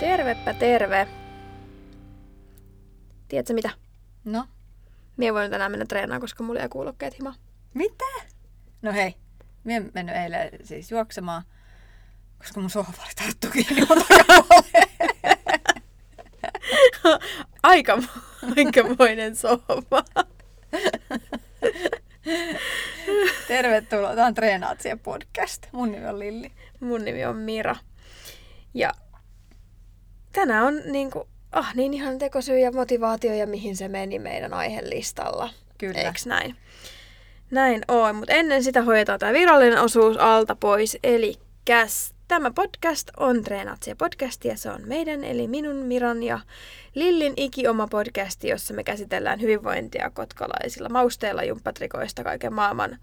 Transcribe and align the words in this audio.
Tervepä 0.00 0.54
terve. 0.54 1.08
Tiedätkö 3.28 3.54
mitä? 3.54 3.70
No, 4.24 4.44
Mie 5.16 5.28
en 5.28 5.34
voinut 5.34 5.50
tänään 5.50 5.70
mennä 5.70 5.86
treenaamaan, 5.86 6.20
koska 6.20 6.44
mulla 6.44 6.60
jäi 6.60 6.68
kuulokkeet 6.68 7.18
himaan. 7.18 7.34
mitä? 7.74 8.04
No 8.82 8.92
hei, 8.92 9.14
minä 9.64 9.76
en 9.76 9.90
mennyt 9.94 10.16
eilen 10.16 10.50
siis 10.62 10.90
juoksemaan, 10.90 11.42
koska 12.38 12.60
mun 12.60 12.70
sohva 12.70 13.02
oli 13.02 13.12
tarttu 13.14 13.46
kiinni. 13.52 13.82
Aika, 17.62 17.98
aikamoinen 18.56 19.36
sohva. 19.36 20.04
Tervetuloa, 23.48 24.14
tämä 24.14 24.26
on 24.26 24.34
Treenaatsia 24.34 24.96
podcast. 24.96 25.66
Mun 25.72 25.92
nimi 25.92 26.06
on 26.06 26.18
Lilli. 26.18 26.52
Mun 26.80 27.04
nimi 27.04 27.24
on 27.24 27.36
Mira. 27.36 27.76
Ja 28.74 28.92
tänään 30.32 30.64
on 30.64 30.82
niinku, 30.86 31.28
ah 31.52 31.74
niin 31.74 31.94
ihan 31.94 32.18
tekosyy 32.18 32.58
ja 32.58 32.72
motivaatio 32.72 33.34
ja 33.34 33.46
mihin 33.46 33.76
se 33.76 33.88
meni 33.88 34.18
meidän 34.18 34.54
aihelistalla. 34.54 35.50
Kyllä. 35.78 36.00
Eiks 36.00 36.26
näin? 36.26 36.56
Näin 37.50 37.82
on, 37.88 38.16
mutta 38.16 38.34
ennen 38.34 38.64
sitä 38.64 38.82
hoidetaan 38.82 39.18
tämä 39.18 39.32
virallinen 39.32 39.80
osuus 39.80 40.16
alta 40.16 40.56
pois. 40.56 40.98
Eli 41.02 41.34
tämä 42.28 42.50
podcast 42.50 43.10
on 43.16 43.42
Treenatsia 43.42 43.96
podcast 43.96 44.44
ja 44.44 44.56
se 44.56 44.70
on 44.70 44.80
meidän, 44.84 45.24
eli 45.24 45.48
minun, 45.48 45.76
Miran 45.76 46.22
ja 46.22 46.40
Lillin 46.94 47.32
ikioma 47.36 47.88
podcasti, 47.88 48.48
jossa 48.48 48.74
me 48.74 48.84
käsitellään 48.84 49.40
hyvinvointia 49.40 50.10
kotkalaisilla 50.10 50.88
mausteilla, 50.88 51.44
jumppatrikoista, 51.44 52.24
kaiken 52.24 52.52
maailman 52.52 52.98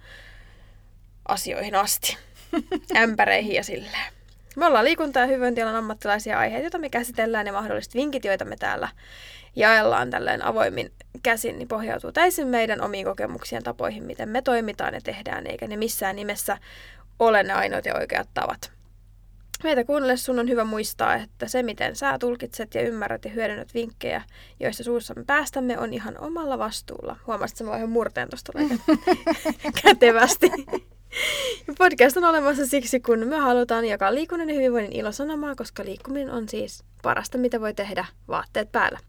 asioihin 1.27 1.75
asti. 1.75 2.17
Ämpäreihin 3.03 3.55
ja 3.55 3.63
silleen. 3.63 4.16
Me 4.57 4.65
ollaan 4.65 4.85
liikunta- 4.85 5.19
ja 5.19 5.25
hyvinvointialan 5.25 5.75
ammattilaisia 5.75 6.39
aiheita, 6.39 6.63
joita 6.63 6.77
me 6.77 6.89
käsitellään 6.89 7.47
ja 7.47 7.53
mahdolliset 7.53 7.93
vinkit, 7.93 8.25
joita 8.25 8.45
me 8.45 8.55
täällä 8.55 8.89
jaellaan 9.55 10.09
tälleen 10.09 10.45
avoimin 10.45 10.91
käsin, 11.23 11.57
niin 11.57 11.67
pohjautuu 11.67 12.11
täysin 12.11 12.47
meidän 12.47 12.81
omiin 12.81 13.05
kokemuksien 13.05 13.63
tapoihin, 13.63 14.03
miten 14.03 14.29
me 14.29 14.41
toimitaan 14.41 14.93
ja 14.93 15.01
tehdään, 15.01 15.47
eikä 15.47 15.67
ne 15.67 15.77
missään 15.77 16.15
nimessä 16.15 16.57
ole 17.19 17.43
ne 17.43 17.53
ainoat 17.53 17.85
ja 17.85 17.95
oikeat 17.95 18.29
tavat. 18.33 18.71
Meitä 19.63 19.83
kuunnelle 19.83 20.17
sun 20.17 20.39
on 20.39 20.49
hyvä 20.49 20.63
muistaa, 20.63 21.15
että 21.15 21.47
se 21.47 21.63
miten 21.63 21.95
sä 21.95 22.17
tulkitset 22.19 22.75
ja 22.75 22.81
ymmärrät 22.81 23.25
ja 23.25 23.31
hyödynnät 23.31 23.73
vinkkejä, 23.73 24.21
joista 24.59 24.83
suussamme 24.83 25.23
päästämme, 25.27 25.79
on 25.79 25.93
ihan 25.93 26.17
omalla 26.19 26.59
vastuulla. 26.59 27.15
Huomasit, 27.27 27.55
että 27.61 27.71
mä 27.71 27.77
ihan 27.77 27.89
murteen 27.89 28.29
tuosta 28.29 28.53
kätevästi. 29.83 30.51
Podcast 31.77 32.17
on 32.17 32.23
olemassa 32.23 32.65
siksi, 32.65 32.99
kun 32.99 33.27
me 33.27 33.37
halutaan 33.37 33.85
jakaa 33.85 34.13
liikunnan 34.13 34.49
ja 34.49 34.55
hyvinvoinnin 34.55 34.91
ilosanomaa, 34.99 35.55
koska 35.55 35.85
liikkuminen 35.85 36.31
on 36.31 36.49
siis 36.49 36.83
parasta, 37.03 37.37
mitä 37.37 37.61
voi 37.61 37.73
tehdä 37.73 38.05
vaatteet 38.27 38.71
päällä. 38.71 38.99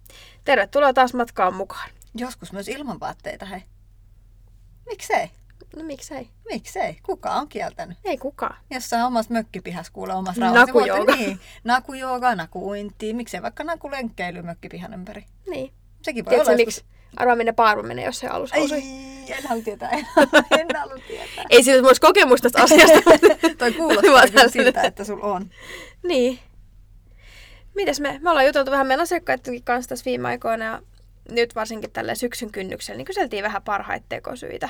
Tervetuloa 0.44 0.92
taas 0.92 1.14
matkaan 1.14 1.54
mukaan. 1.54 1.90
Joskus 2.14 2.52
myös 2.52 2.68
ilman 2.68 3.00
vaatteita, 3.00 3.46
hei. 3.46 3.62
Miksei? 4.86 5.30
No 5.76 5.84
miksei? 5.84 6.28
Miksei? 6.52 6.98
Kuka 7.02 7.30
on 7.30 7.48
kieltänyt? 7.48 7.98
Ei 8.04 8.18
kukaan. 8.18 8.56
Jossain 8.70 9.04
omassa 9.04 9.32
mökkipihassa 9.32 9.92
kuulee 9.92 10.16
omassa 10.16 10.40
rauhassa. 10.40 10.66
Nakujooga. 10.66 11.16
Niin, 11.16 11.40
nakujooga, 11.64 12.34
nakuuinti. 12.34 13.14
Miksei 13.14 13.42
vaikka 13.42 13.64
nakulenkkeily 13.64 14.42
mökkipihan 14.42 14.94
ympäri? 14.94 15.24
Niin. 15.50 15.72
Sekin 16.02 16.24
voi 16.24 16.30
Tiedätkö 16.30 16.50
olla 16.50 16.56
miksi? 16.56 16.84
Arvaa 17.16 17.36
minne 17.36 17.52
Paarvo 17.52 17.82
menee, 17.82 18.04
jos 18.04 18.18
se 18.18 18.26
alus 18.26 18.52
Ei, 18.52 18.60
housui. 18.60 18.82
en 19.28 19.46
halua 19.48 19.62
tietää, 19.62 19.90
en, 19.90 20.06
en 20.60 20.66
halua 20.76 20.98
tietää. 21.06 21.44
Ei 21.50 21.62
sillä 21.62 21.86
olisi 21.86 22.00
kokemusta 22.00 22.50
tästä 22.50 22.62
asiasta. 22.62 23.10
Toi 23.58 23.72
kuulostaa 23.72 24.26
kyllä 24.26 24.48
siltä, 24.48 24.82
että 24.82 25.04
sulla 25.04 25.24
on. 25.26 25.50
Niin. 26.02 26.38
Mitäs 27.74 28.00
me? 28.00 28.18
Me 28.22 28.30
ollaan 28.30 28.46
juteltu 28.46 28.70
vähän 28.70 28.86
meidän 28.86 29.02
asiakkaidenkin 29.02 29.64
kanssa 29.64 29.88
tässä 29.88 30.04
viime 30.04 30.28
aikoina 30.28 30.64
ja 30.64 30.82
nyt 31.30 31.54
varsinkin 31.54 31.90
tällä 31.90 32.14
syksyn 32.14 32.52
kynnyksellä, 32.52 32.96
niin 32.96 33.06
kyseltiin 33.06 33.44
vähän 33.44 33.62
parhaita 33.62 34.06
tekosyitä 34.08 34.68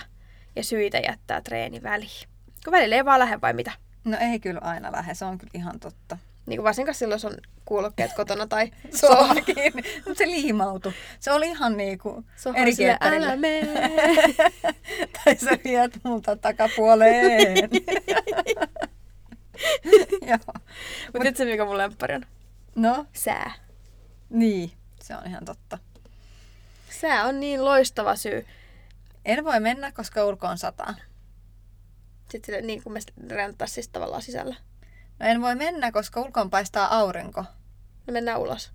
ja 0.56 0.64
syitä 0.64 0.98
jättää 0.98 1.40
treeni 1.40 1.82
väliin. 1.82 2.28
Kun 2.64 2.72
välillä 2.72 2.96
ei 2.96 3.04
vaan 3.04 3.20
lähde 3.20 3.40
vai 3.40 3.52
mitä? 3.52 3.72
No 4.04 4.16
ei 4.20 4.40
kyllä 4.40 4.60
aina 4.62 4.92
lähde, 4.92 5.14
se 5.14 5.24
on 5.24 5.38
kyllä 5.38 5.50
ihan 5.54 5.80
totta. 5.80 6.18
Niin 6.48 6.58
kuin 6.58 6.64
varsinkaan 6.64 6.94
silloin, 6.94 7.14
jos 7.14 7.24
on 7.24 7.36
kuulokkeet 7.64 8.12
kotona 8.12 8.46
tai 8.46 8.70
Sohva 9.00 9.34
kiinni. 9.34 9.82
Mutta 10.06 10.18
se 10.18 10.26
liimautui. 10.26 10.92
Se 11.20 11.32
oli 11.32 11.46
ihan 11.46 11.76
niinku 11.76 12.24
sohva 12.36 12.58
eri 12.58 12.76
kieltärillä. 12.76 13.26
älä 13.26 13.36
mene. 13.36 13.90
tai 15.24 15.36
sä 15.36 15.50
viet 15.64 16.00
multa 16.04 16.36
takapuoleen. 16.36 17.56
Joo. 20.28 20.38
Mutta 21.06 21.20
tiedätkö 21.20 21.44
mikä 21.44 21.64
mun 21.64 21.78
lemppari 21.78 22.14
on? 22.14 22.26
No, 22.74 23.06
Sää. 23.12 23.52
niin. 24.30 24.72
Se 25.02 25.16
on 25.16 25.26
ihan 25.26 25.44
totta. 25.44 25.78
Sää 27.00 27.24
on 27.24 27.40
niin 27.40 27.64
loistava 27.64 28.16
syy. 28.16 28.46
En 29.24 29.44
voi 29.44 29.60
mennä, 29.60 29.92
koska 29.92 30.24
ulko 30.24 30.46
on 30.46 30.58
sataa. 30.58 30.94
Sitten 32.30 32.66
niin 32.66 32.82
kuin 32.82 32.92
me 32.92 33.00
renttaisi 33.34 33.74
siis 33.74 33.88
tavallaan 33.88 34.22
sisällä. 34.22 34.54
No 35.20 35.26
en 35.26 35.40
voi 35.42 35.54
mennä, 35.54 35.92
koska 35.92 36.20
ulkoon 36.20 36.50
paistaa 36.50 36.96
aurinko. 36.98 37.44
No 38.06 38.12
mennään 38.12 38.40
ulos. 38.40 38.72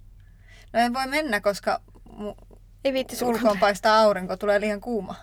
No 0.74 0.80
en 0.80 0.94
voi 0.94 1.08
mennä, 1.08 1.42
koska 1.42 1.82
mu- 2.10 2.58
Ei 2.86 2.94
viitti 2.94 3.26
ulkoon 3.26 3.60
paistaa 3.60 4.00
aurinko, 4.00 4.38
tulee 4.38 4.60
liian 4.62 4.82
kuuma. 4.82 5.16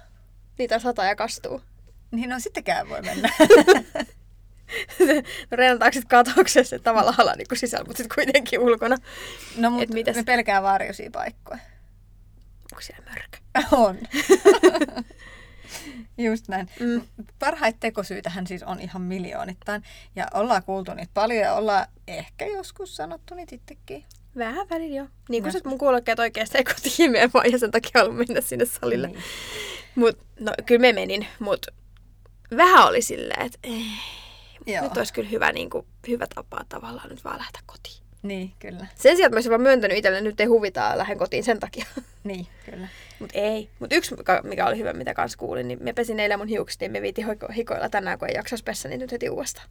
Niitä 0.58 0.78
sataa 0.78 1.04
ja 1.04 1.16
kastuu. 1.16 1.62
Niin 2.10 2.30
no 2.30 2.40
sittenkään 2.40 2.88
voi 2.88 3.02
mennä. 3.02 3.28
no 5.50 5.56
reenataanko 5.56 5.92
sitten 5.94 6.24
katauksessa 6.24 6.76
että 6.76 6.90
tavallaan 6.90 7.20
ala 7.20 7.34
niin 7.34 7.46
sisällä, 7.54 7.84
mutta 7.84 8.02
sitten 8.02 8.14
kuitenkin 8.14 8.60
ulkona. 8.60 8.96
No 9.56 9.70
mutta 9.70 9.94
mitäs? 9.94 10.16
me 10.16 10.22
pelkää 10.22 10.62
varjoisia 10.62 11.10
paikkoja. 11.10 11.58
Onko 12.72 12.80
siellä 12.80 13.04
mörkö? 13.10 13.38
On. 13.76 13.98
Just 16.18 16.48
näin. 16.48 16.70
Mm. 16.80 17.02
Parhaita 17.38 17.78
tekosyitähän 17.80 18.46
siis 18.46 18.62
on 18.62 18.80
ihan 18.80 19.02
miljoonittain. 19.02 19.82
Ja 20.16 20.26
ollaan 20.34 20.62
kuultu 20.62 20.94
niitä 20.94 21.10
paljon 21.14 21.40
ja 21.40 21.54
ollaan 21.54 21.86
ehkä 22.08 22.46
joskus 22.46 22.96
sanottu 22.96 23.34
niitä 23.34 23.54
itsekin. 23.54 24.04
Vähän 24.36 24.68
välillä 24.70 24.96
joo. 24.96 25.06
Niin 25.28 25.42
kuin 25.42 25.54
mun 25.64 25.78
kuulokkeet 25.78 26.18
oikeasti 26.18 26.58
ei 26.58 26.64
kotiin 26.64 27.10
mene 27.10 27.30
vaan 27.34 27.52
ja 27.52 27.58
sen 27.58 27.70
takia 27.70 27.90
haluan 27.94 28.16
mennä 28.16 28.40
sinne 28.40 28.64
salille. 28.64 29.06
Niin. 29.06 29.22
Mut, 29.94 30.18
no 30.40 30.52
kyllä 30.66 30.80
me 30.80 30.92
menin, 30.92 31.26
mut 31.38 31.66
vähän 32.56 32.88
oli 32.88 33.02
silleen, 33.02 33.46
että 33.46 33.58
nyt 34.82 34.96
olisi 34.96 35.12
kyllä 35.12 35.28
hyvä, 35.28 35.52
niin 35.52 35.70
kuin, 35.70 35.86
hyvä 36.08 36.26
tapa 36.34 36.64
tavallaan 36.68 37.08
nyt 37.08 37.24
vaan 37.24 37.38
lähteä 37.38 37.62
kotiin. 37.66 38.00
Niin, 38.22 38.52
kyllä. 38.58 38.86
Sen 38.94 39.16
sijaan, 39.16 39.28
että 39.28 39.30
mä 39.30 39.36
olisin 39.36 39.50
vaan 39.50 39.60
myöntänyt 39.60 39.98
itselle, 39.98 40.20
nyt 40.20 40.40
ei 40.40 40.46
huvita 40.46 40.80
ja 40.80 40.98
lähden 40.98 41.18
kotiin 41.18 41.44
sen 41.44 41.60
takia. 41.60 41.86
Niin, 42.24 42.46
kyllä. 42.70 42.88
Mut 43.20 43.30
ei. 43.34 43.70
Mut 43.78 43.92
yksi, 43.92 44.14
mikä- 44.42 44.66
oli 44.66 44.78
hyvä, 44.78 44.92
mitä 44.92 45.14
kans 45.14 45.36
kuulin, 45.36 45.68
niin 45.68 45.78
me 45.82 45.92
pesin 45.92 46.20
eilen 46.20 46.38
mun 46.38 46.48
hiukset, 46.48 46.80
niin 46.80 46.92
me 46.92 47.02
viitin 47.02 47.26
hoiko- 47.26 47.52
hikoilla 47.52 47.88
tänään, 47.88 48.18
kun 48.18 48.28
ei 48.28 48.34
jaksas 48.34 48.62
pessä, 48.62 48.88
niin 48.88 49.00
nyt 49.00 49.12
heti 49.12 49.30
uudestaan. 49.30 49.68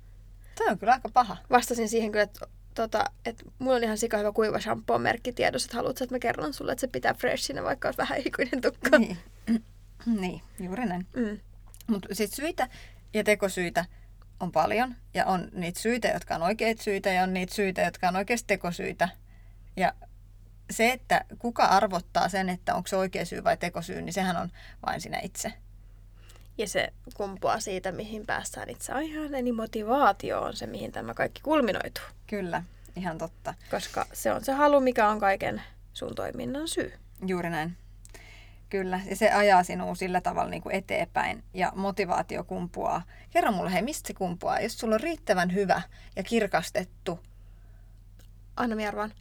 Toi 0.56 0.68
on 0.68 0.80
kyllä 0.80 0.94
aika 0.94 1.10
paha. 1.14 1.38
Vastasin 1.50 1.90
siihen 1.90 2.12
kyllä, 2.12 2.24
että 2.24 2.48
tota, 2.76 3.04
että 3.26 3.44
mulla 3.60 3.76
on 3.76 3.84
ihan 3.84 3.98
sika 3.98 4.18
hyvä 4.18 4.32
kuiva 4.32 4.60
shampoo 4.60 4.98
merkki 5.00 5.34
tiedossa, 5.34 5.68
että 5.68 5.78
haluatko, 5.78 6.04
että 6.04 6.16
mä 6.16 6.20
kerron 6.20 6.54
sulle, 6.54 6.72
että 6.72 6.82
se 6.82 6.88
pitää 6.88 7.14
freshina, 7.14 7.64
vaikka 7.64 7.88
olisi 7.88 7.98
vähän 7.98 8.18
hikuinen 8.24 8.62
tukka. 8.62 8.98
Niin. 9.00 9.18
niin, 10.22 10.42
juuri 10.60 10.86
näin. 10.86 11.08
Mm. 11.16 11.40
Mutta 11.88 12.16
sitten 12.16 12.36
syitä 12.36 12.68
ja 13.14 13.24
tekosyitä 13.24 13.86
on 14.40 14.52
paljon. 14.52 14.96
Ja 15.14 15.26
on 15.26 15.50
niitä 15.54 15.80
syitä, 15.80 16.08
jotka 16.08 16.36
on 16.36 16.42
oikeita 16.42 16.84
syitä 16.84 17.10
ja 17.10 17.24
on 17.24 17.34
niitä 17.34 17.56
syitä, 17.56 17.82
jotka 17.82 18.08
on 18.08 18.16
oikeasti 18.16 18.48
tekosyitä. 18.48 19.10
Ja 19.78 19.94
se, 20.70 20.92
että 20.92 21.26
kuka 21.40 21.64
arvottaa 21.64 22.30
sen, 22.30 22.50
että 22.50 22.76
onko 22.76 22.88
se 22.88 22.96
oikea 22.96 23.26
syy 23.26 23.44
vai 23.44 23.58
tekosyy, 23.58 24.02
niin 24.02 24.14
sehän 24.14 24.38
on 24.38 24.50
vain 24.86 25.02
sinä 25.02 25.20
itse. 25.24 25.54
Ja 26.58 26.68
se 26.68 26.94
kumpuaa 27.14 27.60
siitä, 27.60 27.92
mihin 27.92 28.26
päästään 28.26 28.70
itse 28.70 28.94
aiheeseen, 28.94 29.36
eli 29.36 29.52
motivaatio 29.52 30.42
on 30.42 30.56
se, 30.56 30.68
mihin 30.68 30.92
tämä 30.92 31.14
kaikki 31.14 31.42
kulminoituu. 31.42 32.04
Kyllä, 32.28 32.64
ihan 32.96 33.18
totta. 33.18 33.54
Koska 33.72 34.06
se 34.14 34.34
on 34.34 34.44
se 34.44 34.52
halu, 34.52 34.80
mikä 34.80 35.10
on 35.10 35.20
kaiken 35.20 35.62
sun 35.94 36.16
toiminnan 36.16 36.68
syy. 36.68 36.94
Juuri 37.26 37.50
näin. 37.50 37.78
Kyllä, 38.70 39.00
ja 39.06 39.16
se 39.16 39.32
ajaa 39.32 39.64
sinua 39.64 39.96
sillä 39.96 40.22
tavalla 40.22 40.50
niin 40.50 40.62
kuin 40.62 40.76
eteenpäin 40.76 41.44
ja 41.54 41.72
motivaatio 41.76 42.44
kumpuaa. 42.44 43.02
Kerro 43.30 43.52
mulle, 43.52 43.74
hei, 43.74 43.82
mistä 43.82 44.08
se 44.08 44.14
kumpuaa? 44.14 44.60
Jos 44.60 44.78
sulla 44.78 44.96
on 44.96 45.02
riittävän 45.02 45.54
hyvä 45.54 45.82
ja 46.16 46.24
kirkastettu, 46.24 47.20
Anna 48.58 48.76
minä 48.76 48.88
arvaan. 48.88 49.14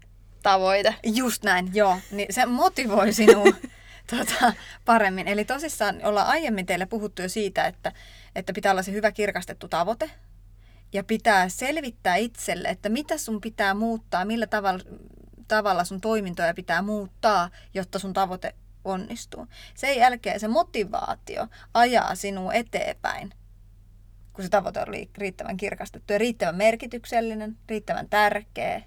Tavoite. 0.42 0.94
just 1.04 1.44
näin, 1.44 1.70
joo, 1.74 1.98
niin 2.10 2.34
se 2.34 2.46
motivoi 2.46 3.12
sinua 3.12 3.44
tota, 4.10 4.52
paremmin. 4.84 5.28
Eli 5.28 5.44
tosissaan 5.44 6.00
ollaan 6.04 6.26
aiemmin 6.26 6.66
teille 6.66 6.86
puhuttu 6.86 7.22
jo 7.22 7.28
siitä, 7.28 7.66
että, 7.66 7.92
että 8.34 8.52
pitää 8.52 8.72
olla 8.72 8.82
se 8.82 8.92
hyvä 8.92 9.12
kirkastettu 9.12 9.68
tavoite 9.68 10.10
ja 10.92 11.04
pitää 11.04 11.48
selvittää 11.48 12.16
itselle, 12.16 12.68
että 12.68 12.88
mitä 12.88 13.18
sun 13.18 13.40
pitää 13.40 13.74
muuttaa, 13.74 14.24
millä 14.24 14.46
tavalla, 14.46 14.84
tavalla 15.48 15.84
sun 15.84 16.00
toimintoja 16.00 16.54
pitää 16.54 16.82
muuttaa, 16.82 17.50
jotta 17.74 17.98
sun 17.98 18.12
tavoite 18.12 18.54
onnistuu. 18.84 19.46
Sen 19.74 19.96
jälkeen 19.96 20.40
se 20.40 20.48
motivaatio 20.48 21.46
ajaa 21.74 22.14
sinua 22.14 22.52
eteenpäin, 22.52 23.34
kun 24.32 24.44
se 24.44 24.50
tavoite 24.50 24.80
on 24.80 24.86
riittävän 25.16 25.56
kirkastettu 25.56 26.12
ja 26.12 26.18
riittävän 26.18 26.56
merkityksellinen, 26.56 27.56
riittävän 27.68 28.08
tärkeä 28.08 28.82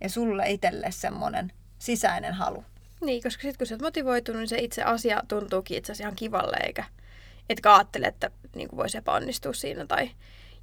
ja 0.00 0.08
sulle 0.08 0.50
itselle 0.50 0.90
semmoinen 0.90 1.52
sisäinen 1.78 2.34
halu. 2.34 2.64
Niin, 3.00 3.22
koska 3.22 3.42
sitten 3.42 3.58
kun 3.58 3.66
sä 3.66 3.74
oot 3.74 3.82
motivoitunut, 3.82 4.40
niin 4.40 4.48
se 4.48 4.58
itse 4.58 4.82
asia 4.82 5.22
tuntuukin 5.28 5.78
itse 5.78 5.92
asiassa 5.92 6.04
ihan 6.04 6.16
kivalle, 6.16 6.56
eikä 6.66 6.84
etkä 7.48 7.74
ajattele, 7.74 8.06
että 8.06 8.30
niin 8.54 8.68
voisi 8.76 8.98
epäonnistua 8.98 9.52
siinä. 9.52 9.86
Tai... 9.86 10.10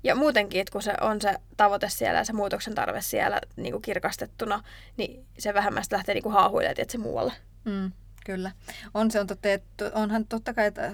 Ja 0.03 0.15
muutenkin, 0.15 0.61
että 0.61 0.71
kun 0.71 0.81
se 0.81 0.93
on 1.01 1.21
se 1.21 1.35
tavoite 1.57 1.89
siellä 1.89 2.19
ja 2.19 2.25
se 2.25 2.33
muutoksen 2.33 2.75
tarve 2.75 3.01
siellä 3.01 3.41
niin 3.55 3.71
kuin 3.71 3.81
kirkastettuna, 3.81 4.63
niin 4.97 5.25
se 5.37 5.53
vähemmän 5.53 5.83
lähtee 5.91 6.15
niin 6.15 6.23
kuin 6.23 6.33
haahuilemaan 6.33 6.89
se 6.89 6.97
muualle. 6.97 7.33
Mm, 7.65 7.91
kyllä. 8.25 8.51
On 8.93 9.11
se 9.11 9.19
on 9.19 9.27
totta, 9.27 9.49
että 9.49 9.91
onhan 9.93 10.25
totta 10.25 10.53
kai, 10.53 10.65
että 10.65 10.91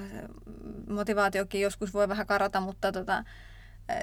motivaatiokin 0.90 1.62
joskus 1.62 1.94
voi 1.94 2.10
vähän 2.10 2.28
karata, 2.28 2.62
mutta 2.62 2.92
tota, 2.92 3.24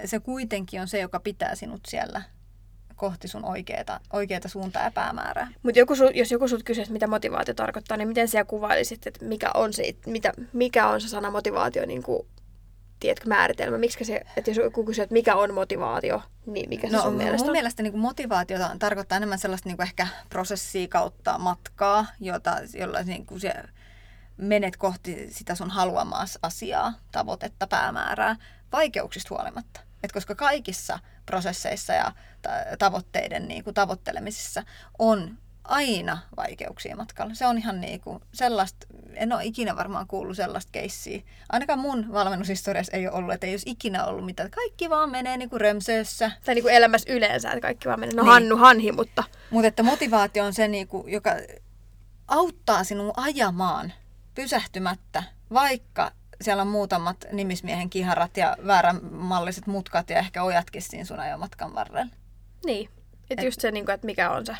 se 0.05 0.21
kuitenkin 0.21 0.81
on 0.81 0.89
se, 0.89 1.01
joka 1.01 1.21
pitää 1.21 1.55
sinut 1.55 1.81
siellä 1.89 2.23
kohti 2.99 3.29
sun 3.29 3.45
oikeata, 3.45 4.01
oikeata 4.13 4.49
suuntaa 4.49 4.85
ja 4.85 4.91
päämäärää. 4.91 5.49
Mutta 5.63 5.81
jos 6.15 6.33
joku 6.33 6.49
sut 6.49 6.63
kysyisi, 6.63 6.93
mitä 6.93 7.07
motivaatio 7.07 7.55
tarkoittaa, 7.55 7.97
niin 7.97 8.09
miten 8.09 8.29
sä 8.29 8.45
kuvailisit, 8.45 9.07
että 9.07 9.25
mikä 9.25 9.51
on 9.55 9.73
se, 9.73 9.95
mitä, 10.07 10.33
mikä 10.53 10.89
on 10.89 11.01
se 11.01 11.09
sana 11.09 11.31
motivaatio 11.31 11.87
niin 11.87 12.03
kuin, 12.03 12.27
tiedätkö, 13.01 13.29
määritelmä? 13.29 13.79
Miksi 13.79 14.05
se, 14.05 14.23
että 14.37 14.51
jos 14.51 14.57
joku 14.57 14.85
kysyy, 14.85 15.03
että 15.03 15.13
mikä 15.13 15.35
on 15.35 15.55
motivaatio, 15.55 16.23
niin 16.47 16.69
mikä 16.69 16.89
se 16.89 16.97
no, 16.97 17.03
sun 17.03 17.15
mielestä 17.15 17.39
mun 17.39 17.51
on? 17.51 17.53
mielestä 17.53 17.83
niin 17.83 17.93
kuin 17.93 18.01
motivaatio 18.01 18.59
tarkoittaa 18.79 19.17
enemmän 19.17 19.39
sellaista 19.39 19.69
niin 19.69 19.77
kuin 19.77 19.87
ehkä 19.87 20.07
prosessia 20.29 20.89
kautta 20.89 21.39
matkaa, 21.39 22.07
jota, 22.21 22.57
jolla 22.75 23.03
niin 23.03 23.27
kuin 23.27 23.41
se 23.41 23.53
menet 24.37 24.77
kohti 24.77 25.27
sitä 25.31 25.55
sun 25.55 25.71
haluamaa 25.71 26.25
asiaa, 26.43 26.95
tavoitetta, 27.13 27.67
päämäärää, 27.67 28.37
vaikeuksista 28.73 29.35
huolimatta. 29.35 29.88
Et 30.03 30.13
koska 30.13 30.35
kaikissa 30.35 30.99
prosesseissa 31.27 31.93
ja 31.93 32.13
tavoitteiden 32.79 33.49
niin 33.49 33.65
kuin 33.65 33.75
tavoittelemisissa 33.75 34.63
on 34.99 35.39
aina 35.65 36.19
vaikeuksia 36.37 36.97
matkalla. 36.97 37.35
Se 37.35 37.47
on 37.47 37.59
ihan 37.59 37.81
niin 37.81 38.01
kuin 38.01 38.21
sellaista, 38.35 38.87
en 39.15 39.33
ole 39.33 39.45
ikinä 39.45 39.77
varmaan 39.77 40.07
kuullut 40.07 40.37
sellaista 40.37 40.73
keissiä. 40.73 41.23
Ainakaan 41.49 41.79
mun 41.79 42.13
valmennushistoriassa 42.13 42.97
ei 42.97 43.09
ole 43.09 43.17
ollut, 43.17 43.35
että 43.35 43.47
ei 43.47 43.53
olisi 43.53 43.71
ikinä 43.71 44.05
ollut 44.05 44.25
mitään. 44.25 44.51
Kaikki 44.51 44.91
vaan 44.91 45.11
menee 45.11 45.37
niin 45.37 45.51
kuin 45.51 45.61
römsössä. 45.61 46.31
Tai 46.45 46.55
niin 46.55 46.63
kuin 46.63 46.75
elämässä 46.75 47.13
yleensä, 47.13 47.49
että 47.51 47.61
kaikki 47.61 47.89
vaan 47.89 48.01
menee. 48.01 48.15
No 48.15 48.23
niin. 48.23 48.33
Hannu 48.33 48.57
Hanhi, 48.57 48.93
mutta... 48.93 49.25
Mutta 49.51 49.69
että 49.69 49.83
motivaatio 49.83 50.45
on 50.45 50.55
se, 50.55 50.69
niin 50.69 50.89
kuin, 50.89 51.13
joka 51.13 51.31
auttaa 52.29 52.85
sinua 52.85 53.13
ajamaan 53.17 53.93
pysähtymättä, 54.35 55.23
vaikka 55.53 56.13
siellä 56.41 56.61
on 56.61 56.69
muutamat 56.69 57.17
nimismiehen 57.33 57.91
kiharat 57.91 58.37
ja 58.37 58.57
vääränmalliset 58.67 59.67
mutkat 59.67 60.11
ja 60.11 60.19
ehkä 60.19 60.43
ojatkin 60.43 60.83
siinä 60.83 61.05
sun 61.05 61.21
ajomatkan 61.21 61.75
varrella. 61.75 62.07
Niin. 62.67 62.89
Että 63.31 63.45
just 63.45 63.61
se, 63.61 63.71
niinku, 63.71 63.93
että 63.93 64.07
mikä 64.07 64.31
on 64.31 64.47
se, 64.47 64.57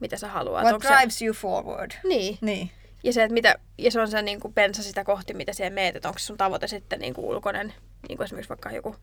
mitä 0.00 0.16
sä 0.16 0.28
haluat. 0.28 0.62
What 0.62 0.74
Onko 0.74 0.88
drives 0.88 1.18
se... 1.18 1.24
you 1.24 1.34
forward. 1.34 1.90
Niin. 2.04 2.38
niin. 2.40 2.70
Ja 3.04 3.12
se, 3.12 3.22
että 3.22 3.34
mitä, 3.34 3.54
ja 3.78 3.90
se 3.90 4.00
on 4.00 4.08
se 4.08 4.22
niin 4.22 4.40
kuin 4.40 4.54
pensa 4.54 4.82
sitä 4.82 5.04
kohti, 5.04 5.34
mitä 5.34 5.52
siihen 5.52 5.72
meet, 5.72 5.96
että 5.96 6.08
onko 6.08 6.18
se 6.18 6.24
sun 6.24 6.36
tavoite 6.36 6.68
sitten 6.68 7.00
niin 7.00 7.14
kuin 7.14 7.24
ulkoinen, 7.24 7.74
niin 8.08 8.16
kuin 8.16 8.24
esimerkiksi 8.24 8.48
vaikka 8.48 8.70
joku, 8.70 8.96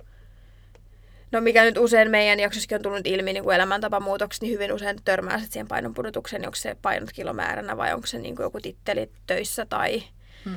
no 1.31 1.41
mikä 1.41 1.63
nyt 1.63 1.77
usein 1.77 2.11
meidän 2.11 2.39
jaksossakin 2.39 2.75
on 2.75 2.81
tullut 2.81 3.07
ilmi 3.07 3.33
niin 3.33 3.43
kuin 3.43 3.55
elämäntapamuutokset, 3.55 4.41
niin 4.41 4.53
hyvin 4.53 4.73
usein 4.73 4.97
törmää 5.05 5.37
sitten 5.37 5.53
siihen 5.53 5.67
painonpudotukseen, 5.67 6.41
niin 6.41 6.47
onko 6.47 6.55
se 6.55 6.75
painot 6.81 7.11
kilomääränä 7.11 7.77
vai 7.77 7.93
onko 7.93 8.07
se 8.07 8.17
niin 8.17 8.35
kuin 8.35 8.43
joku 8.43 8.59
titteli 8.61 9.11
töissä 9.27 9.65
tai 9.65 10.03
hmm. 10.45 10.55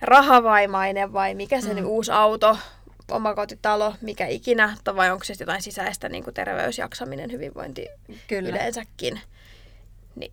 Rahavaimainen 0.00 1.12
vai 1.12 1.34
mikä 1.34 1.60
se 1.60 1.74
niin 1.74 1.86
uusi 1.86 2.12
auto, 2.12 2.58
omakotitalo, 3.10 3.94
mikä 4.00 4.26
ikinä, 4.26 4.76
vai 4.96 5.10
onko 5.10 5.24
se 5.24 5.34
jotain 5.40 5.62
sisäistä 5.62 6.08
niin 6.08 6.24
kuin 6.24 6.34
terveysjaksaminen, 6.34 7.32
hyvinvointi 7.32 7.88
Kyllä. 8.28 8.48
yleensäkin. 8.48 9.20
Niin 10.16 10.32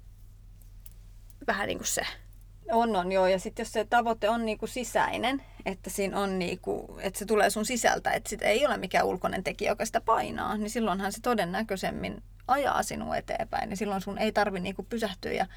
vähän 1.48 1.68
niin 1.68 1.78
kuin 1.78 1.88
se. 1.88 2.02
On, 2.72 2.96
on 2.96 3.12
joo. 3.12 3.28
Ja 3.28 3.40
sitten 3.40 3.64
jos 3.64 3.72
se 3.72 3.86
tavoite 3.86 4.30
on 4.30 4.46
niinku 4.46 4.68
sisäinen, 4.68 5.42
että 5.66 5.90
siinä 5.90 6.20
on 6.20 6.40
niinku, 6.40 6.98
että 7.02 7.20
se 7.20 7.26
tulee 7.26 7.50
sun 7.50 7.66
sisältä, 7.66 8.12
että 8.12 8.30
sit 8.30 8.42
ei 8.42 8.66
ole 8.66 8.78
mikään 8.78 9.06
ulkoinen 9.06 9.44
tekijä, 9.44 9.72
joka 9.72 9.86
sitä 9.86 10.02
painaa, 10.02 10.58
niin 10.58 10.70
silloinhan 10.70 11.12
se 11.12 11.22
todennäköisemmin 11.22 12.24
ajaa 12.48 12.84
sinua 12.84 13.18
eteenpäin. 13.18 13.70
Niin 13.70 13.78
silloin 13.78 14.02
sun 14.02 14.18
ei 14.18 14.32
tarvi 14.32 14.60
niinku 14.60 14.84
pysähtyä 14.84 15.32
ja 15.32 15.44
mm, 15.44 15.50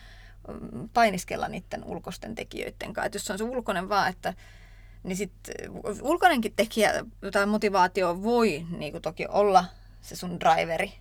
painiskella 0.95 1.49
niiden 1.49 1.85
ulkoisten 1.85 2.35
tekijöiden 2.35 2.93
kanssa. 2.93 3.07
Et 3.07 3.15
jos 3.15 3.25
se 3.25 3.33
on 3.33 3.39
se 3.39 3.45
ulkoinen 3.45 3.89
vaan, 3.89 4.09
että 4.09 4.35
niin 5.03 5.17
sitten 5.17 5.55
ulkoinenkin 6.03 6.53
tekijä 6.57 6.93
tai 7.33 7.47
motivaatio 7.47 8.23
voi 8.23 8.67
niin 8.79 8.93
kuin 8.93 9.03
toki 9.03 9.27
olla 9.29 9.65
se 10.01 10.17
sun 10.17 10.41
driveri 10.41 10.93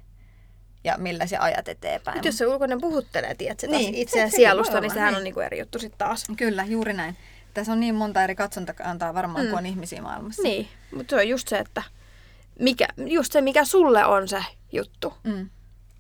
ja 0.84 0.98
millä 0.98 1.28
se 1.28 1.38
ajat 1.38 1.68
eteenpäin. 1.68 2.18
Mutta 2.18 2.28
jos 2.28 2.38
se 2.38 2.48
ulkoinen 2.48 2.82
puhuttelee, 2.82 3.36
tiedätkö, 3.36 3.68
niin, 3.68 3.96
itseään 3.96 4.32
se, 4.32 4.36
sielusta, 4.36 4.82
niin 4.82 4.94
sehän 4.94 5.14
niin. 5.14 5.18
on 5.18 5.24
niin 5.24 5.34
kuin 5.34 5.46
eri 5.46 5.60
juttu 5.60 5.80
sitten 5.80 5.98
taas. 5.98 6.26
Kyllä, 6.38 6.66
juuri 6.66 6.94
näin. 6.94 7.18
Tässä 7.54 7.72
on 7.72 7.80
niin 7.80 7.96
monta 7.96 8.24
eri 8.24 8.36
katsontakantaa 8.36 9.14
varmaan, 9.14 9.46
mm. 9.46 9.50
kuin 9.50 9.58
on 9.58 9.66
ihmisiä 9.66 10.02
maailmassa. 10.02 10.42
Niin, 10.42 10.68
mutta 10.96 11.10
se 11.10 11.16
on 11.16 11.30
just 11.30 11.48
se, 11.48 11.58
että 11.58 11.84
mikä, 12.60 12.88
just 12.98 13.32
se, 13.32 13.42
mikä 13.42 13.66
sulle 13.66 14.06
on 14.06 14.28
se 14.28 14.44
juttu. 14.72 15.14
Mm. 15.24 15.50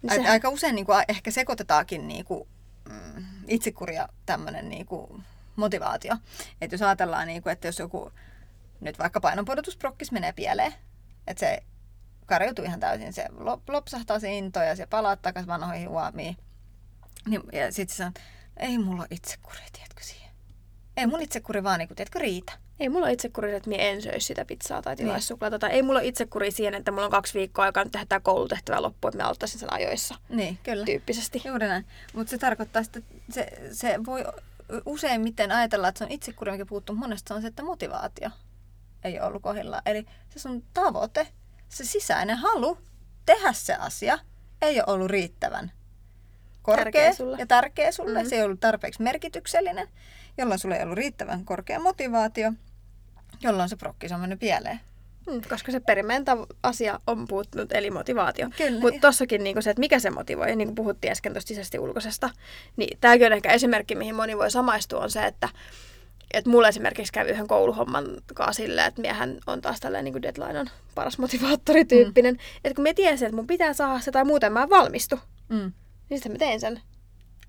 Niin 0.01 0.29
Aika 0.29 0.49
usein 0.49 0.75
niin 0.75 0.85
kuin, 0.85 1.03
ehkä 1.07 1.31
sekoitetaankin 1.31 2.07
niin 2.07 2.25
kuin, 2.25 2.47
mm, 2.89 3.25
itsekuria 3.47 4.09
tämmöinen 4.25 4.69
niin 4.69 4.85
kuin, 4.85 5.23
motivaatio. 5.55 6.15
Että 6.61 6.73
jos 6.73 6.81
ajatellaan, 6.81 7.27
niin 7.27 7.43
kuin, 7.43 7.53
että 7.53 7.67
jos 7.67 7.79
joku 7.79 8.11
nyt 8.81 8.99
vaikka 8.99 9.19
painonpudotusprokkis 9.19 10.11
menee 10.11 10.33
pieleen, 10.33 10.73
että 11.27 11.39
se 11.39 11.63
karjoutuu 12.25 12.65
ihan 12.65 12.79
täysin, 12.79 13.13
se 13.13 13.25
lopsahtaa 13.67 14.19
se 14.19 14.37
into 14.37 14.59
ja 14.59 14.75
se 14.75 14.85
palaa 14.85 15.15
takaisin 15.15 15.47
vanhoihin 15.47 15.89
huomiin. 15.89 16.37
Niin, 17.27 17.41
ja 17.53 17.73
sitten 17.73 17.97
se 17.97 18.05
on, 18.05 18.13
ei 18.57 18.77
mulla 18.77 19.05
itsekuri, 19.11 19.59
tiedätkö 19.73 20.03
siihen. 20.03 20.31
Ei 20.97 21.07
mun 21.07 21.21
itsekuri 21.21 21.63
vaan, 21.63 21.79
niin 21.79 21.87
kuin, 21.87 21.95
tiedätkö, 21.95 22.19
riitä. 22.19 22.53
Ei 22.79 22.89
mulla 22.89 23.07
itsekuri, 23.07 23.53
että 23.53 23.69
minä 23.69 23.83
en 23.83 24.01
söisi 24.01 24.27
sitä 24.27 24.45
pizzaa 24.45 24.81
tai 24.81 24.95
tilaisi 24.95 25.15
niin. 25.15 25.27
suklaata. 25.27 25.59
Tai 25.59 25.71
ei 25.71 25.81
mulla 25.81 25.99
itsekuri 25.99 26.51
siihen, 26.51 26.73
että 26.73 26.91
mulla 26.91 27.05
on 27.05 27.11
kaksi 27.11 27.39
viikkoa 27.39 27.65
aikaa 27.65 27.83
nyt 27.83 27.91
tehdä 27.91 28.05
tämä 28.09 28.19
koulutehtävä 28.19 28.81
loppuun, 28.81 29.09
että 29.09 29.23
mä 29.23 29.27
aloittaisin 29.27 29.59
sen 29.59 29.73
ajoissa. 29.73 30.15
Niin, 30.29 30.59
kyllä. 30.63 30.85
Tyyppisesti. 30.85 31.41
Juuri 31.45 31.67
näin. 31.67 31.85
Mutta 32.13 32.31
se 32.31 32.37
tarkoittaa, 32.37 32.81
että 32.81 33.01
se, 33.29 33.47
se 33.71 33.95
voi 34.05 34.23
useimmiten 34.85 35.51
ajatellaan, 35.51 35.89
että 35.89 35.99
se 35.99 36.03
on 36.03 36.11
itsekuri, 36.11 36.51
mikä 36.51 36.65
puuttuu. 36.65 36.95
Monesta 36.95 37.35
on 37.35 37.41
se, 37.41 37.47
että 37.47 37.63
motivaatio 37.63 38.29
ei 39.03 39.19
ole 39.19 39.27
ollut 39.27 39.41
kohdilla. 39.41 39.81
Eli 39.85 40.05
se 40.29 40.39
sun 40.39 40.63
tavoite, 40.73 41.27
se 41.69 41.85
sisäinen 41.85 42.37
halu 42.37 42.77
tehdä 43.25 43.53
se 43.53 43.75
asia 43.75 44.19
ei 44.61 44.79
ole 44.79 44.85
ollut 44.87 45.11
riittävän 45.11 45.71
korkea 46.61 46.83
tärkeä 46.83 47.13
sulle. 47.13 47.37
ja 47.39 47.47
tärkeä 47.47 47.91
sulle. 47.91 48.13
Mm-hmm. 48.13 48.29
Se 48.29 48.35
ei 48.35 48.43
ollut 48.43 48.59
tarpeeksi 48.59 49.01
merkityksellinen, 49.01 49.87
jolloin 50.37 50.59
sulle 50.59 50.75
ei 50.75 50.83
ollut 50.83 50.97
riittävän 50.97 51.45
korkea 51.45 51.79
motivaatio, 51.79 52.53
jolloin 53.43 53.69
se 53.69 53.75
prokkis 53.75 54.11
on 54.11 54.19
mennyt 54.19 54.39
pieleen. 54.39 54.79
Mm, 55.27 55.41
koska 55.49 55.71
se 55.71 55.79
perimmäinen 55.79 56.25
asia 56.63 56.99
on 57.07 57.27
puuttunut, 57.27 57.71
eli 57.71 57.91
motivaatio. 57.91 58.47
Mutta 58.81 58.99
tossakin 59.01 59.43
niinku 59.43 59.61
se, 59.61 59.69
että 59.69 59.79
mikä 59.79 59.99
se 59.99 60.09
motivoi, 60.09 60.55
niin 60.55 60.67
kuin 60.67 60.75
puhuttiin 60.75 61.11
äsken 61.11 61.33
tuosta 61.33 61.47
sisäisesti 61.47 61.79
ulkoisesta, 61.79 62.29
niin 62.77 62.97
tämäkin 63.01 63.27
on 63.27 63.33
ehkä 63.33 63.51
esimerkki, 63.51 63.95
mihin 63.95 64.15
moni 64.15 64.37
voi 64.37 64.51
samaistua, 64.51 64.99
on 64.99 65.11
se, 65.11 65.25
että 65.25 65.49
et 66.33 66.45
mulla 66.45 66.67
esimerkiksi 66.67 67.13
kävi 67.13 67.29
yhden 67.29 67.47
kouluhomman 67.47 68.05
kanssa 68.33 68.63
silleen, 68.63 68.87
että 68.87 69.01
miehän 69.01 69.37
on 69.47 69.61
taas 69.61 69.79
tällainen 69.79 70.03
niin 70.03 70.13
kuin 70.13 70.21
deadline 70.21 70.59
on 70.59 70.67
paras 70.95 71.17
motivaattorityyppinen. 71.17 72.33
Mm. 72.33 72.39
Että 72.63 72.75
kun 72.75 72.83
me 72.83 72.93
tiesin, 72.93 73.25
että 73.25 73.35
mun 73.35 73.47
pitää 73.47 73.73
saada 73.73 73.99
se 73.99 74.11
tai 74.11 74.25
muuten 74.25 74.53
mä 74.53 74.69
valmistu, 74.69 75.19
mm. 75.49 75.71
niin 76.09 76.17
sitten 76.17 76.31
mä 76.31 76.37
tein 76.37 76.59
sen. 76.59 76.81